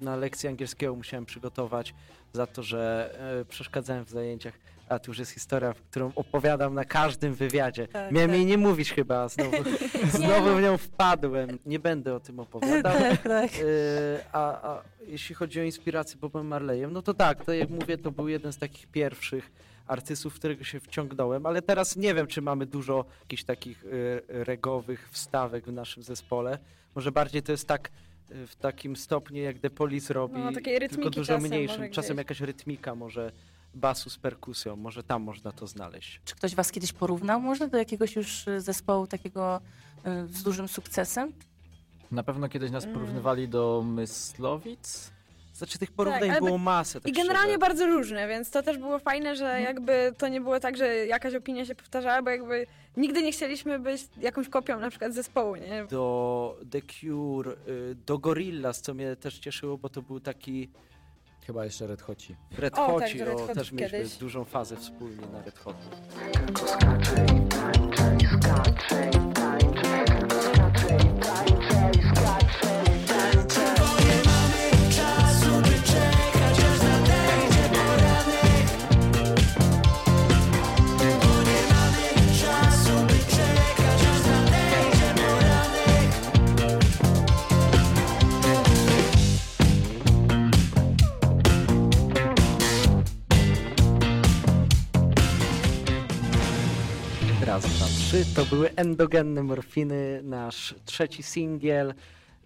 na 0.00 0.16
lekcji 0.16 0.48
angielskiego 0.48 0.94
musiałem 0.94 1.26
przygotować 1.26 1.94
za 2.32 2.46
to, 2.46 2.62
że 2.62 3.10
y, 3.40 3.44
przeszkadzałem 3.44 4.04
w 4.04 4.10
zajęciach. 4.10 4.54
A 4.88 4.98
tu 4.98 5.10
już 5.10 5.18
jest 5.18 5.30
historia, 5.30 5.74
którą 5.90 6.12
opowiadam 6.14 6.74
na 6.74 6.84
każdym 6.84 7.34
wywiadzie. 7.34 7.88
Tak, 7.88 8.12
Miałem 8.12 8.30
tak. 8.30 8.36
jej 8.36 8.46
nie 8.46 8.58
mówić 8.58 8.92
chyba, 8.92 9.22
a 9.22 9.28
znowu, 9.28 9.56
znowu 10.18 10.56
w 10.56 10.62
nią 10.62 10.76
wpadłem. 10.76 11.58
Nie 11.66 11.78
będę 11.78 12.14
o 12.14 12.20
tym 12.20 12.40
opowiadał. 12.40 12.92
tak, 13.00 13.22
tak. 13.22 13.50
Y, 13.60 14.18
a, 14.32 14.70
a 14.70 14.82
jeśli 15.06 15.34
chodzi 15.34 15.60
o 15.60 15.62
inspirację 15.62 16.16
Bobem 16.20 16.46
Marleyem, 16.46 16.92
no 16.92 17.02
to 17.02 17.14
tak, 17.14 17.44
to 17.44 17.52
jak 17.52 17.70
mówię, 17.70 17.98
to 17.98 18.10
był 18.10 18.28
jeden 18.28 18.52
z 18.52 18.58
takich 18.58 18.86
pierwszych 18.86 19.50
artystów, 19.86 20.34
w 20.34 20.38
którego 20.38 20.64
się 20.64 20.80
wciągnąłem, 20.80 21.46
ale 21.46 21.62
teraz 21.62 21.96
nie 21.96 22.14
wiem, 22.14 22.26
czy 22.26 22.42
mamy 22.42 22.66
dużo 22.66 23.04
jakichś 23.20 23.44
takich 23.44 23.84
y, 23.84 24.22
regowych 24.28 25.08
wstawek 25.10 25.66
w 25.66 25.72
naszym 25.72 26.02
zespole. 26.02 26.58
Może 26.94 27.12
bardziej 27.12 27.42
to 27.42 27.52
jest 27.52 27.68
tak 27.68 27.90
w 28.30 28.56
takim 28.56 28.96
stopniu, 28.96 29.42
jak 29.42 29.58
The 29.58 29.70
Police 29.70 30.14
robi, 30.14 30.38
No, 30.38 30.52
tylko 30.90 31.10
dużo 31.10 31.32
czasem 31.34 31.48
mniejszym. 31.50 31.90
Czasem 31.90 32.18
jakaś 32.18 32.40
rytmika 32.40 32.94
może 32.94 33.32
basu 33.74 34.10
z 34.10 34.18
perkusją. 34.18 34.76
Może 34.76 35.02
tam 35.02 35.22
można 35.22 35.52
to 35.52 35.66
znaleźć. 35.66 36.20
Czy 36.24 36.34
ktoś 36.34 36.54
was 36.54 36.72
kiedyś 36.72 36.92
porównał 36.92 37.40
może 37.40 37.68
do 37.68 37.78
jakiegoś 37.78 38.16
już 38.16 38.48
y, 38.48 38.60
zespołu 38.60 39.06
takiego 39.06 39.60
y, 40.06 40.28
z 40.28 40.42
dużym 40.42 40.68
sukcesem? 40.68 41.32
Na 42.10 42.22
pewno 42.22 42.48
kiedyś 42.48 42.70
nas 42.70 42.84
Mm. 42.84 42.94
porównywali 42.94 43.48
do 43.48 43.82
Myslowic. 43.86 45.10
Znaczy 45.62 45.78
tych 45.78 45.90
porównań 45.92 46.30
ale 46.30 46.40
było 46.40 46.58
masę. 46.58 47.00
Tak 47.00 47.08
I 47.08 47.12
generalnie 47.12 47.52
szczerze. 47.52 47.58
bardzo 47.58 47.86
różne, 47.86 48.28
więc 48.28 48.50
to 48.50 48.62
też 48.62 48.78
było 48.78 48.98
fajne, 48.98 49.36
że 49.36 49.60
jakby 49.60 50.12
to 50.18 50.28
nie 50.28 50.40
było 50.40 50.60
tak, 50.60 50.76
że 50.76 51.06
jakaś 51.06 51.34
opinia 51.34 51.64
się 51.66 51.74
powtarzała, 51.74 52.22
bo 52.22 52.30
jakby 52.30 52.66
nigdy 52.96 53.22
nie 53.22 53.32
chcieliśmy 53.32 53.78
być 53.78 54.02
jakąś 54.20 54.48
kopią 54.48 54.80
na 54.80 54.90
przykład 54.90 55.14
zespołu, 55.14 55.56
nie? 55.56 55.84
Do 55.90 56.56
The 56.70 56.80
Cure, 56.82 57.52
y, 57.68 57.94
do 58.06 58.18
Gorillaz, 58.18 58.80
co 58.80 58.94
mnie 58.94 59.16
też 59.16 59.38
cieszyło, 59.38 59.78
bo 59.78 59.88
to 59.88 60.02
był 60.02 60.20
taki 60.20 60.68
Chyba 61.46 61.64
jeszcze 61.64 61.86
Red 61.86 62.02
Hoci. 62.02 62.36
Red 62.58 62.78
O, 62.78 62.86
Hoci, 62.86 63.18
tak, 63.18 63.28
Red 63.28 63.40
o, 63.40 63.54
też 63.54 63.72
mieliśmy 63.72 63.98
kiedyś. 63.98 64.16
dużą 64.16 64.44
fazę 64.44 64.76
wspólnie 64.76 65.26
na 65.32 65.42
Red 65.42 65.58
Hotu. 65.58 65.86
Raz, 97.62 97.72
dwa, 97.72 97.86
trzy. 97.86 98.24
To 98.34 98.44
były 98.44 98.70
endogenne 98.76 99.42
morfiny, 99.42 100.20
nasz 100.22 100.74
trzeci 100.84 101.22
singiel. 101.22 101.94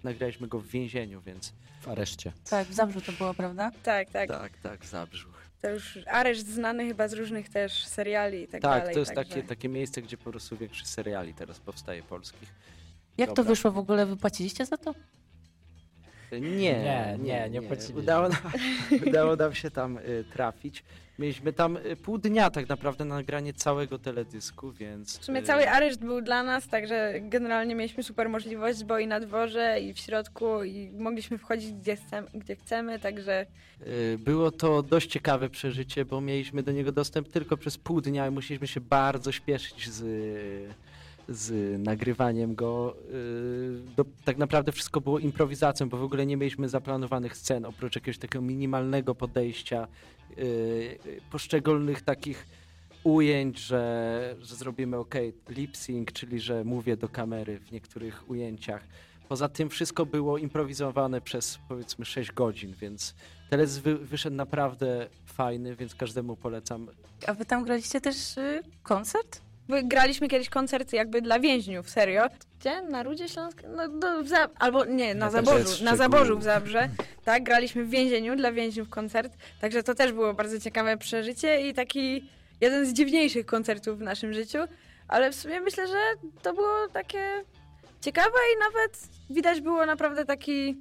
Nagraliśmy 0.05 0.49
go 0.49 0.61
w 0.61 0.67
więzieniu, 0.67 1.21
więc 1.21 1.53
W 1.81 1.89
areszcie. 1.89 2.33
Tak, 2.51 2.69
w 2.69 2.75
Zabrzu 2.75 3.01
to 3.01 3.13
było, 3.13 3.35
prawda? 3.35 3.71
Tak, 3.83 4.11
tak. 4.11 4.29
tak, 4.29 4.59
tak, 4.59 4.85
zabrzuch. 4.85 5.43
To 5.63 5.71
już 5.71 5.99
areszt 6.07 6.49
znany 6.49 6.87
chyba 6.87 7.09
z 7.09 7.13
różnych 7.13 7.49
też 7.49 7.85
seriali 7.87 8.43
i 8.43 8.49
tak, 8.49 8.63
Tak, 8.63 8.81
dalej. 8.81 8.95
to 8.95 9.01
jest 9.01 9.15
także- 9.15 9.35
takie, 9.35 9.49
takie 9.49 9.69
miejsce, 9.69 10.03
gdzie 10.03 10.17
po 10.17 10.31
prostu 10.31 10.57
większość 10.57 10.87
seriali 10.87 11.35
teraz 11.35 11.61
powstaje 11.61 12.03
polskich. 12.03 12.49
Jak 13.19 13.29
to 13.29 13.35
Dobra. 13.35 13.51
wyszło 13.51 13.71
w 13.73 13.79
ogóle? 13.79 14.07
Wypłaciliście 14.07 14.67
za 14.67 14.77
to? 14.77 14.95
Nie, 16.33 16.39
Nie, 16.41 17.19
nie, 17.23 17.51
nie 17.51 17.63
płaciliśmy. 17.63 18.01
Udało 18.01 18.29
nam, 18.29 18.41
udało 19.07 19.37
nam 19.37 19.55
się 19.55 19.71
tam 19.71 19.99
y, 19.99 20.25
trafić. 20.33 20.85
Mieliśmy 21.19 21.53
tam 21.53 21.77
y, 21.77 21.97
pół 21.97 22.19
dnia 22.19 22.51
tak 22.51 22.69
naprawdę 22.69 23.05
na 23.05 23.15
nagranie 23.15 23.53
całego 23.53 23.99
teledysku, 23.99 24.73
więc... 24.73 25.19
W 25.19 25.25
sumie 25.25 25.41
y, 25.41 25.43
cały 25.43 25.69
areszt 25.69 26.05
był 26.05 26.23
dla 26.23 26.43
nas, 26.43 26.69
także 26.69 27.15
generalnie 27.21 27.75
mieliśmy 27.75 28.03
super 28.03 28.29
możliwość, 28.29 28.85
bo 28.85 28.99
i 28.99 29.07
na 29.07 29.21
dworze, 29.21 29.81
i 29.81 29.95
w 29.95 29.99
środku, 29.99 30.65
i 30.65 30.91
mogliśmy 30.99 31.39
wchodzić 31.39 31.73
gdzie 31.73 31.97
chcemy, 31.97 32.29
gdzie 32.35 32.57
chcemy 32.57 32.99
także 32.99 33.47
Było 34.19 34.51
to 34.51 34.83
dość 34.83 35.11
ciekawe 35.11 35.51
przeżycie, 35.51 36.05
bo 36.05 36.21
mieliśmy 36.21 36.63
do 36.63 36.73
niego 36.73 36.93
dostęp 36.93 37.29
tylko 37.29 37.57
przez 37.57 37.79
pół 37.79 38.01
dnia 38.01 38.27
i 38.27 38.31
musieliśmy 38.31 38.67
się 38.67 38.81
bardzo 38.81 39.33
śpieszyć 39.33 39.91
z, 39.91 40.05
z 41.29 41.79
nagrywaniem 41.83 42.55
go. 42.55 42.97
Y, 43.13 43.95
Do, 43.97 44.05
tak 44.25 44.39
naprawdę 44.39 44.73
wszystko 44.73 45.01
było 45.01 45.19
improwizacją, 45.19 45.89
bo 45.89 45.97
w 45.97 46.03
ogóle 46.03 46.27
nie 46.27 46.37
mieliśmy 46.37 46.69
zaplanowanych 46.69 47.37
scen, 47.37 47.65
oprócz 47.65 47.95
jakiegoś 47.95 48.19
takiego 48.19 48.45
minimalnego 48.45 49.15
podejścia, 49.15 49.89
y, 50.39 50.43
y, 50.43 51.21
poszczególnych 51.31 52.03
takich 52.03 52.47
ujęć, 53.05 53.59
że, 53.59 54.37
że 54.41 54.57
zrobimy 54.57 54.97
ok, 54.97 55.15
lip 55.49 55.77
sync, 55.77 56.13
czyli 56.13 56.41
że 56.41 56.65
mówię 56.65 56.97
do 56.97 57.09
kamery 57.09 57.59
w 57.59 57.73
niektórych 57.73 58.31
ujęciach. 58.31 58.83
Poza 59.29 59.49
tym 59.49 59.71
wszystko 59.71 60.07
było 60.07 60.39
improwizowane 60.39 61.21
przez 61.21 61.59
powiedzmy 61.69 62.05
6 62.05 62.33
godzin, 62.33 62.75
więc 62.81 63.15
teledysk 63.51 63.83
wy, 63.83 63.99
wyszedł 63.99 64.37
naprawdę 64.37 65.09
fajny, 65.27 65.77
więc 65.77 65.95
każdemu 65.95 66.37
polecam. 66.37 66.89
A 67.27 67.35
wy 67.35 67.45
tam 67.45 67.65
graliście 67.65 68.01
też 68.01 68.37
y, 68.37 68.63
koncert? 68.83 69.46
Graliśmy 69.69 70.29
kiedyś 70.29 70.49
koncert 70.49 70.93
jakby 70.93 71.23
dla 71.23 71.41
więźniów, 71.41 71.91
serio. 71.91 72.27
Gdzie? 72.61 72.83
Na 72.83 73.03
Rudzie 73.03 73.29
Śląskiej? 73.29 73.69
No, 73.77 73.89
do, 73.89 74.23
w 74.23 74.29
za... 74.29 74.49
Albo 74.59 74.85
nie, 74.85 75.15
na 75.15 75.31
Zaborzu. 75.31 75.85
Na. 75.85 75.97
Zaborzu 75.97 76.39
w 76.39 76.43
Zabrze. 76.43 76.89
Tak, 77.25 77.45
graliśmy 77.45 77.85
w 77.85 77.91
więzieniu 77.91 78.37
dla 78.37 78.53
więźniów 78.53 78.89
koncert. 78.89 79.33
Także 79.61 79.83
to 79.83 79.95
też 79.95 80.13
było 80.13 80.35
bardzo 80.35 80.61
ciekawe 80.61 80.97
przeżycie 80.97 81.69
i 81.69 81.75
taki 81.75 82.31
jeden 82.61 82.87
z 82.87 82.93
dziwniejszych 82.93 83.47
koncertów 83.47 83.99
w 83.99 84.03
naszym 84.03 84.33
życiu. 84.33 84.59
Ale 85.09 85.33
w 85.33 85.35
sumie 85.35 85.61
myślę, 85.61 85.87
że 85.87 85.99
to 86.43 86.55
było 86.55 86.89
takie 86.93 87.45
ciekawe 88.01 88.39
i 88.55 88.59
nawet 88.59 89.09
widać 89.31 89.61
było 89.61 89.87
naprawdę 89.87 90.25
taki 90.25 90.77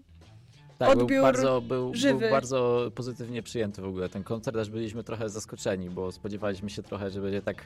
Tak, 0.77 0.89
Odbiór 0.89 1.07
był 1.07 1.23
bardzo, 1.23 1.61
był, 1.61 1.91
był 1.91 2.29
bardzo 2.31 2.91
pozytywnie 2.95 3.43
przyjęty 3.43 3.81
w 3.81 3.85
ogóle 3.85 4.09
ten 4.09 4.23
koncert, 4.23 4.57
aż 4.57 4.69
byliśmy 4.69 5.03
trochę 5.03 5.29
zaskoczeni, 5.29 5.89
bo 5.89 6.11
spodziewaliśmy 6.11 6.69
się 6.69 6.83
trochę, 6.83 7.09
że 7.09 7.21
będzie 7.21 7.41
tak 7.41 7.65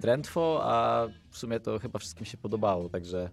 drętwo, 0.00 0.60
a 0.62 1.06
w 1.30 1.38
sumie 1.38 1.60
to 1.60 1.78
chyba 1.78 1.98
wszystkim 1.98 2.26
się 2.26 2.36
podobało, 2.36 2.88
także 2.88 3.30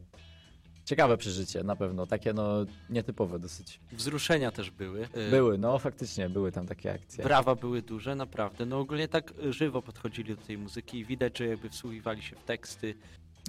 ciekawe 0.86 1.18
przeżycie 1.18 1.64
na 1.64 1.76
pewno, 1.76 2.08
takie 2.08 2.34
no 2.34 2.66
nietypowe 2.90 3.40
dosyć. 3.40 3.80
Wzruszenia 3.92 4.52
też 4.52 4.72
były. 4.72 5.04
Y, 5.18 5.30
Były, 5.32 5.58
no 5.58 5.80
faktycznie 5.80 6.30
były 6.30 6.52
tam 6.52 6.68
takie 6.68 6.94
akcje. 6.94 7.24
Brawa 7.24 7.56
były 7.56 7.82
duże, 7.82 8.16
naprawdę. 8.16 8.66
No 8.66 8.80
ogólnie 8.80 9.08
tak 9.08 9.34
y, 9.46 9.54
żywo 9.54 9.82
podchodzili 9.82 10.36
do 10.36 10.42
tej 10.42 10.58
muzyki 10.58 11.00
i 11.00 11.06
widać, 11.06 11.38
że 11.38 11.48
jakby 11.48 11.70
wsłuchiwali 11.70 12.22
się 12.22 12.36
w 12.36 12.44
teksty. 12.44 12.96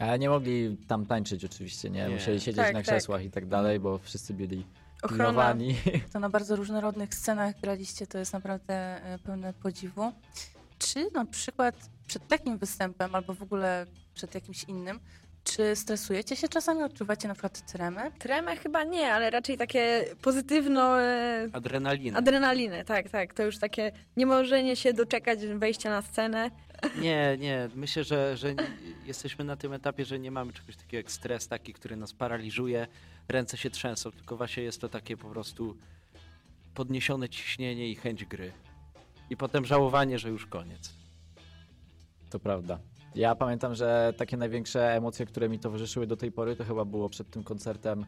Ale 0.01 0.19
nie 0.19 0.29
mogli 0.31 0.77
tam 0.89 1.07
tańczyć 1.07 1.45
oczywiście, 1.45 1.91
nie? 1.91 2.03
Nie. 2.03 2.09
Musieli 2.15 2.41
siedzieć 2.41 2.57
Tak, 2.57 2.73
na 2.75 2.79
tak. 2.83 2.87
krzesłach 2.87 3.25
i 3.25 3.31
tak 3.31 3.47
dalej, 3.47 3.81
bo 3.81 3.99
wszyscy 3.99 4.35
byli 4.35 4.65
ochrona. 5.03 5.25
pilnowani. 5.25 5.75
To 6.13 6.21
na 6.21 6.29
bardzo 6.31 6.57
różnorodnych 6.57 7.15
scenach 7.15 7.61
graliście, 7.61 8.07
to 8.07 8.19
jest 8.19 8.33
naprawdę 8.33 9.01
y, 9.15 9.19
pełne 9.19 9.53
podziwu. 9.53 10.13
Czy 10.79 11.11
na 11.15 11.25
przykład 11.25 11.75
przed 12.07 12.29
takim 12.29 12.59
występem, 12.59 13.15
albo 13.15 13.35
w 13.35 13.43
ogóle 13.43 13.87
przed 14.15 14.35
jakimś 14.35 14.65
innym, 14.65 15.01
czy 15.45 15.77
stresujecie 15.77 16.37
się 16.37 16.49
czasami? 16.49 16.83
Odczuwacie 16.83 17.29
na 17.29 17.35
przykład 17.35 17.73
tremę? 17.73 18.11
Tremę 18.19 18.57
chyba 18.57 18.85
nie, 18.85 19.15
ale 19.15 19.31
raczej 19.31 19.57
takie 19.59 20.05
pozytywno 20.23 20.97
Adrenalina. 21.53 22.19
adrenalinę, 22.19 22.85
tak, 22.85 23.11
tak. 23.11 23.35
To 23.35 23.43
już 23.43 23.59
takie 23.59 23.93
niemożenie 24.17 24.77
się 24.77 24.93
doczekać 24.93 25.47
wejścia 25.47 25.91
na 25.91 26.03
scenę. 26.03 26.51
Nie, 27.01 27.37
nie. 27.41 27.69
Myślę, 27.75 28.05
że, 28.05 28.37
że 28.37 28.55
jesteśmy 29.07 29.45
na 29.45 29.57
tym 29.57 29.73
etapie, 29.73 30.05
że 30.05 30.19
nie 30.19 30.31
mamy 30.31 30.53
czegoś 30.53 30.77
takiego 30.77 30.97
jak 30.97 31.11
stres 31.13 31.49
taki, 31.49 31.73
który 31.73 31.97
nas 31.97 32.13
paraliżuje. 32.13 32.87
Ręce 33.29 33.57
się 33.57 33.71
trzęsą, 33.71 34.13
tylko 34.13 34.37
właśnie 34.37 34.63
jest 34.63 34.81
to 34.81 34.89
takie 34.89 35.17
po 35.17 35.29
prostu 35.31 35.77
podniesione 36.75 37.29
ciśnienie 37.29 37.89
i 37.91 37.95
chęć 37.97 38.25
gry. 38.25 38.53
I 39.31 39.37
potem 39.37 39.65
żałowanie, 39.65 40.19
że 40.19 40.29
już 40.29 40.47
koniec. 40.47 40.95
To 42.31 42.39
prawda. 42.39 42.79
Ja 43.15 43.35
pamiętam, 43.35 43.75
że 43.75 44.13
takie 44.17 44.37
największe 44.37 44.95
emocje, 44.95 45.27
które 45.27 45.49
mi 45.49 45.59
towarzyszyły 45.59 46.07
do 46.07 46.17
tej 46.17 46.33
pory, 46.33 46.57
to 46.57 46.65
chyba 46.65 46.85
było 46.85 47.09
przed 47.09 47.31
tym 47.31 47.45
koncertem, 47.45 48.07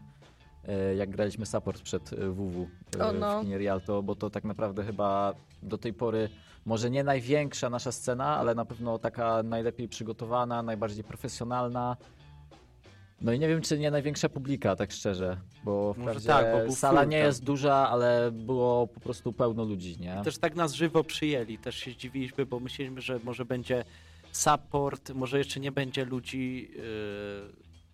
e, 0.69 0.95
jak 0.95 1.11
graliśmy 1.11 1.47
support 1.47 1.83
przed 1.83 2.13
e, 2.13 2.17
WW 2.17 2.69
e, 2.99 3.09
O, 3.09 3.13
no. 3.13 3.39
w 3.39 3.43
kinie 3.43 3.59
Rialto, 3.59 4.03
bo 4.03 4.15
to 4.15 4.31
tak 4.31 4.45
naprawdę 4.45 4.85
chyba 4.85 5.35
do 5.63 5.79
tej 5.79 5.93
pory 5.93 6.29
może 6.65 6.91
nie 6.91 7.05
największa 7.05 7.71
nasza 7.71 7.93
scena, 7.93 8.37
ale 8.37 8.55
na 8.55 8.65
pewno 8.65 8.99
taka 8.99 9.43
najlepiej 9.43 9.89
przygotowana, 9.89 10.63
najbardziej 10.63 11.05
profesjonalna. 11.05 11.97
No 13.21 13.33
i 13.33 13.39
nie 13.39 13.49
wiem, 13.49 13.61
czy 13.61 13.79
nie 13.79 13.91
największa 13.91 14.29
publika, 14.29 14.77
tak 14.77 14.93
szczerze, 14.93 15.37
bo 15.65 15.95
Może 15.99 16.21
wprawdzie 16.21 16.29
tak, 16.29 16.53
bo 16.53 16.65
był 16.65 16.75
sala 16.77 17.05
nie 17.05 17.19
jest 17.19 17.45
duża, 17.45 17.75
ale 17.75 18.31
było 18.33 18.87
po 18.87 19.01
prostu 19.01 19.33
pełno 19.33 19.65
ludzi, 19.65 19.97
nie? 20.01 20.21
Też 20.25 20.39
tak 20.39 20.55
nas 20.55 20.73
żywo 20.73 21.05
przyjęli, 21.05 21.59
też 21.59 21.77
się 21.77 21.91
zdziwiliśmy, 21.91 22.47
bo 22.47 22.61
myśleliśmy, 22.61 23.01
że 23.01 23.21
może 23.25 23.45
będzie 23.45 23.85
support, 24.33 25.11
może 25.11 25.39
jeszcze 25.39 25.61
nie 25.61 25.73
będzie 25.73 26.05
ludzi, 26.05 26.71
yy, 26.77 26.83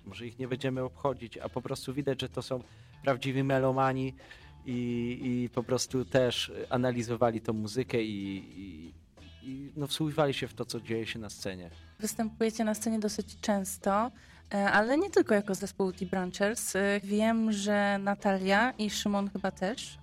może 0.05 0.27
ich 0.27 0.39
nie 0.39 0.49
będziemy 0.49 0.83
obchodzić, 0.83 1.39
a 1.39 1.49
po 1.49 1.63
prostu 1.63 1.95
widać, 1.95 2.21
że 2.21 2.29
to 2.29 2.43
są 2.43 2.63
prawdziwi 3.03 3.45
melomani 3.45 4.15
i, 4.67 5.21
i 5.23 5.49
po 5.49 5.63
prostu 5.63 6.05
też 6.05 6.53
analizowali 6.71 7.41
tą 7.41 7.53
muzykę 7.53 8.03
i, 8.03 8.37
i, 8.57 8.93
i 9.43 9.71
no, 9.77 9.87
wsłuchiwali 9.87 10.35
się 10.35 10.49
w 10.49 10.55
to, 10.55 10.65
co 10.65 10.81
dzieje 10.81 11.07
się 11.07 11.19
na 11.19 11.31
scenie. 11.31 11.71
Występujecie 11.99 12.65
na 12.65 12.75
scenie 12.75 12.99
dosyć 12.99 13.41
często, 13.41 14.11
ale 14.51 14.99
nie 14.99 15.11
tylko 15.11 15.35
jako 15.35 15.55
zespół 15.55 15.93
The 15.93 16.07
Branchers. 16.07 16.77
E, 16.77 17.01
Wiem, 17.05 17.53
że 17.53 17.99
Natalia 17.99 18.73
i 18.79 18.91
Szymon 18.91 19.31
chyba 19.31 19.51
też 19.51 19.99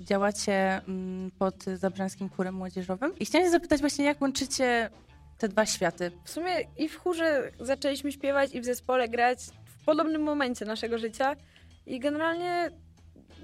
działacie 0.00 0.80
mm, 0.88 1.30
pod 1.38 1.64
Zabrańskim 1.64 2.28
Chórem 2.28 2.54
Młodzieżowym. 2.54 3.18
I 3.18 3.24
chciałam 3.26 3.46
się 3.46 3.50
zapytać 3.50 3.80
właśnie, 3.80 4.04
jak 4.04 4.20
łączycie 4.20 4.90
te 5.38 5.48
dwa 5.48 5.66
światy? 5.66 6.10
W 6.24 6.30
sumie 6.30 6.52
i 6.78 6.88
w 6.88 6.96
chórze 6.98 7.50
zaczęliśmy 7.60 8.12
śpiewać 8.12 8.54
i 8.54 8.60
w 8.60 8.64
zespole 8.64 9.08
grać 9.08 9.38
w 9.64 9.84
podobnym 9.84 10.22
momencie 10.22 10.64
naszego 10.64 10.98
życia 10.98 11.36
i 11.86 12.00
generalnie 12.00 12.70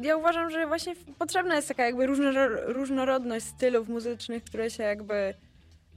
ja 0.02 0.16
uważam, 0.16 0.50
że 0.50 0.66
właśnie 0.66 0.94
potrzebna 1.18 1.56
jest 1.56 1.68
taka 1.68 1.84
jakby 1.86 2.06
różnoro- 2.06 2.58
różnorodność 2.66 3.46
stylów 3.46 3.88
muzycznych, 3.88 4.44
które 4.44 4.70
się 4.70 4.82
jakby 4.82 5.34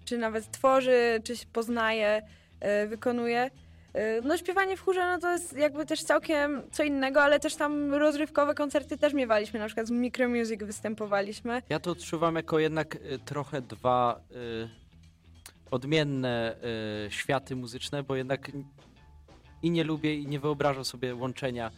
czy 0.05 0.17
nawet 0.17 0.51
tworzy, 0.51 1.21
czy 1.23 1.37
się 1.37 1.45
poznaje, 1.53 2.21
e, 2.59 2.87
wykonuje. 2.87 3.49
E, 3.95 4.21
No 4.21 4.37
śpiewanie 4.37 4.77
w 4.77 4.81
chórze 4.81 5.05
no 5.05 5.19
to 5.19 5.31
jest 5.31 5.57
jakby 5.57 5.85
też 5.85 6.03
całkiem 6.03 6.61
co 6.71 6.83
innego, 6.83 7.23
ale 7.23 7.39
też 7.39 7.55
tam 7.55 7.93
rozrywkowe 7.93 8.55
koncerty 8.55 8.97
też 8.97 9.13
miewaliśmy, 9.13 9.59
na 9.59 9.65
przykład 9.65 9.87
z 9.87 9.91
Micro 9.91 10.29
Music 10.29 10.63
występowaliśmy. 10.63 11.61
Ja 11.69 11.79
to 11.79 11.91
odczuwam 11.91 12.35
jako 12.35 12.59
jednak 12.59 12.95
y, 12.95 13.19
trochę 13.25 13.61
dwa 13.61 14.19
y, 14.31 14.69
odmienne 15.71 16.55
y, 17.07 17.11
światy 17.11 17.55
muzyczne, 17.55 18.03
bo 18.03 18.15
jednak 18.15 18.51
i 19.63 19.71
nie 19.71 19.83
lubię 19.83 20.15
i 20.15 20.27
nie 20.27 20.39
wyobrażam 20.39 20.85
sobie 20.85 21.15
łączenia 21.15 21.71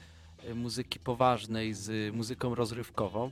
y, 0.49 0.55
muzyki 0.55 0.99
poważnej 0.99 1.73
z 1.73 1.89
y, 1.89 2.11
muzyką 2.13 2.55
rozrywkową. 2.55 3.31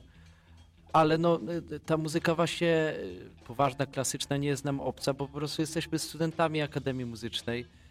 Ale 0.92 1.18
no, 1.18 1.40
y, 1.72 1.80
ta 1.80 1.96
muzyka 1.96 2.34
właśnie 2.34 2.94
y, 2.96 3.30
poważna, 3.46 3.86
klasyczna 3.86 4.36
nie 4.36 4.48
jest 4.48 4.64
nam 4.64 4.80
obca, 4.80 5.14
bo 5.14 5.26
po 5.28 5.38
prostu 5.38 5.62
jesteśmy 5.62 5.98
studentami 5.98 6.62
Akademii 6.62 7.04
Muzycznej 7.04 7.60
y, 7.60 7.85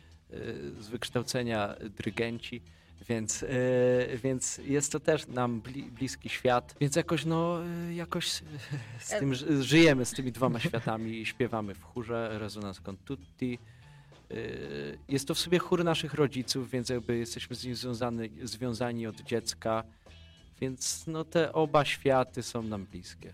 z 0.80 0.88
wykształcenia 0.88 1.76
dyrygenci. 1.98 2.62
Więc, 3.10 3.44
y, 3.44 4.20
więc 4.24 4.58
jest 4.58 4.92
to 4.92 5.00
też 5.00 5.28
nam 5.28 5.62
bli, 5.62 5.84
bliski 5.84 6.30
świat, 6.30 6.76
więc 6.82 6.96
jakoś 6.96 7.26
no, 7.26 7.60
y, 7.90 7.94
jakoś 7.94 8.28
z 9.00 9.10
tym 9.20 9.36
ży- 9.36 9.64
żyjemy 9.64 10.06
z 10.06 10.12
tymi 10.12 10.32
dwoma 10.32 10.60
światami, 10.70 11.26
śpiewamy 11.26 11.76
w 11.76 11.84
chórze 11.84 12.40
Resonance 12.40 12.82
con 12.82 12.98
Tutti. 12.98 13.60
Jest 15.10 15.28
to 15.28 15.36
w 15.36 15.40
sobie 15.40 15.60
chór 15.60 15.84
naszych 15.84 16.14
rodziców, 16.14 16.70
więc 16.70 16.90
jakby 16.90 17.18
jesteśmy 17.18 17.56
z 17.56 17.66
nim 17.66 17.76
związany, 17.76 18.30
związani 18.44 19.08
od 19.08 19.22
dziecka, 19.22 19.84
więc 20.62 21.08
no 21.08 21.24
te 21.24 21.54
oba 21.54 21.86
światy 21.86 22.44
są 22.44 22.64
nam 22.64 22.86
bliskie. 22.86 23.34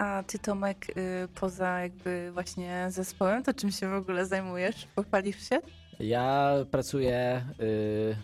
A 0.00 0.22
ty 0.26 0.38
Tomek, 0.38 0.86
y, 0.96 1.28
poza 1.40 1.80
jakby 1.80 2.30
właśnie 2.32 2.86
zespołem, 2.90 3.42
to 3.42 3.54
czym 3.54 3.70
się 3.70 3.88
w 3.88 3.94
ogóle 3.94 4.26
zajmujesz? 4.26 4.86
Pochwalisz 4.94 5.48
się? 5.48 5.60
Ja 6.00 6.54
pracuję 6.70 7.44
y, 7.60 8.16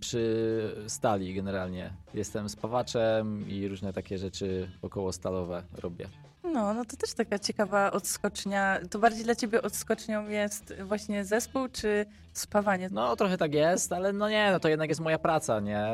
przy 0.00 0.74
stali 0.86 1.34
generalnie. 1.34 1.92
Jestem 2.14 2.48
spawaczem 2.48 3.48
i 3.48 3.68
różne 3.68 3.92
takie 3.92 4.18
rzeczy 4.18 4.70
około 4.82 5.12
stalowe 5.12 5.62
robię. 5.74 6.08
No, 6.44 6.74
no 6.74 6.84
to 6.84 6.96
też 6.96 7.14
taka 7.14 7.38
ciekawa 7.38 7.90
odskocznia. 7.90 8.80
To 8.90 8.98
bardziej 8.98 9.24
dla 9.24 9.34
ciebie 9.34 9.62
odskocznią 9.62 10.28
jest 10.28 10.74
właśnie 10.82 11.24
zespół 11.24 11.68
czy 11.68 12.06
spawanie? 12.32 12.88
No 12.92 13.16
trochę 13.16 13.38
tak 13.38 13.54
jest, 13.54 13.92
ale 13.92 14.12
no 14.12 14.28
nie, 14.28 14.50
no 14.52 14.60
to 14.60 14.68
jednak 14.68 14.88
jest 14.88 15.00
moja 15.00 15.18
praca, 15.18 15.60
nie? 15.60 15.86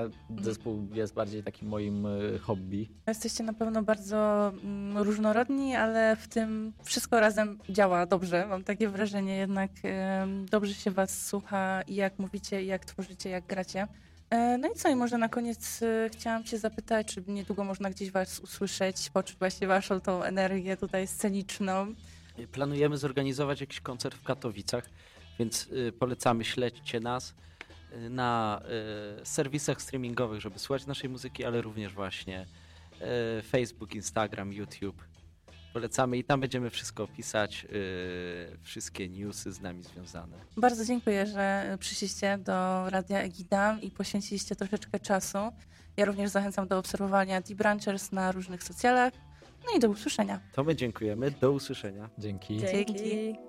Zespół 0.42 0.88
jest 0.92 1.14
bardziej 1.14 1.42
takim 1.42 1.68
moim 1.68 2.06
y, 2.06 2.38
hobby. 2.38 2.88
Jesteście 3.06 3.44
na 3.44 3.52
pewno 3.52 3.82
bardzo 3.82 4.52
mm, 4.64 4.98
różnorodni, 4.98 5.76
ale 5.76 6.16
w 6.16 6.28
tym 6.28 6.72
wszystko 6.84 7.20
razem 7.20 7.58
działa 7.68 8.06
dobrze. 8.06 8.46
Mam 8.46 8.64
takie 8.64 8.88
wrażenie, 8.88 9.36
jednak 9.36 9.70
dobrze 10.50 10.74
się 10.74 10.90
was 10.90 11.26
słucha 11.26 11.82
i 11.82 11.94
jak 11.94 12.18
mówicie, 12.18 12.62
i 12.62 12.66
jak 12.66 12.84
tworzycie, 12.84 13.30
jak 13.30 13.46
gracie. 13.46 13.86
E, 14.30 14.58
No 14.58 14.68
i 14.68 14.74
co, 14.74 14.88
i 14.88 14.96
może 14.96 15.18
na 15.18 15.28
koniec 15.28 15.82
e, 15.82 16.10
chciałam 16.12 16.44
cię 16.44 16.58
zapytać, 16.58 17.14
czy 17.14 17.22
niedługo 17.28 17.64
można 17.64 17.90
gdzieś 17.90 18.10
was 18.10 18.40
usłyszeć, 18.40 19.10
poczuć 19.10 19.36
właśnie 19.38 19.66
waszą 19.66 20.00
tą 20.00 20.22
energię 20.22 20.76
tutaj 20.76 21.06
sceniczną. 21.06 21.94
Planujemy 22.52 22.96
zorganizować 22.98 23.60
jakiś 23.60 23.80
koncert 23.80 24.16
w 24.16 24.22
Katowicach, 24.22 24.84
więc 25.38 25.68
polecamy, 25.98 26.44
śledźcie 26.44 27.00
nas 27.00 27.34
na 28.10 28.60
serwisach 29.24 29.82
streamingowych, 29.82 30.40
żeby 30.40 30.58
słuchać 30.58 30.86
naszej 30.86 31.10
muzyki, 31.10 31.44
ale 31.44 31.62
również 31.62 31.92
właśnie 31.94 32.46
Facebook, 33.50 33.94
Instagram, 33.94 34.52
YouTube. 34.52 35.04
Polecamy 35.76 36.18
i 36.18 36.24
tam 36.24 36.40
będziemy 36.40 36.70
wszystko 36.70 37.02
opisać, 37.02 37.66
y, 37.72 38.58
wszystkie 38.62 39.08
newsy 39.08 39.52
z 39.52 39.60
nami 39.60 39.82
związane. 39.82 40.36
Bardzo 40.56 40.84
dziękuję, 40.84 41.26
że 41.26 41.76
przyszliście 41.80 42.38
do 42.38 42.90
Radia 42.90 43.20
Egida 43.20 43.78
i 43.82 43.90
poświęciliście 43.90 44.56
troszeczkę 44.56 45.00
czasu. 45.00 45.38
Ja 45.96 46.04
również 46.04 46.30
zachęcam 46.30 46.68
do 46.68 46.78
obserwowania 46.78 47.40
D-Branchers 47.40 48.12
na 48.12 48.32
różnych 48.32 48.62
socjalach. 48.62 49.12
No 49.66 49.76
i 49.76 49.80
do 49.80 49.88
usłyszenia. 49.88 50.40
To 50.52 50.64
my 50.64 50.76
dziękujemy, 50.76 51.30
do 51.30 51.52
usłyszenia. 51.52 52.10
Dzięki. 52.18 52.58
Dzięki. 52.58 52.94
Dzięki. 52.94 53.45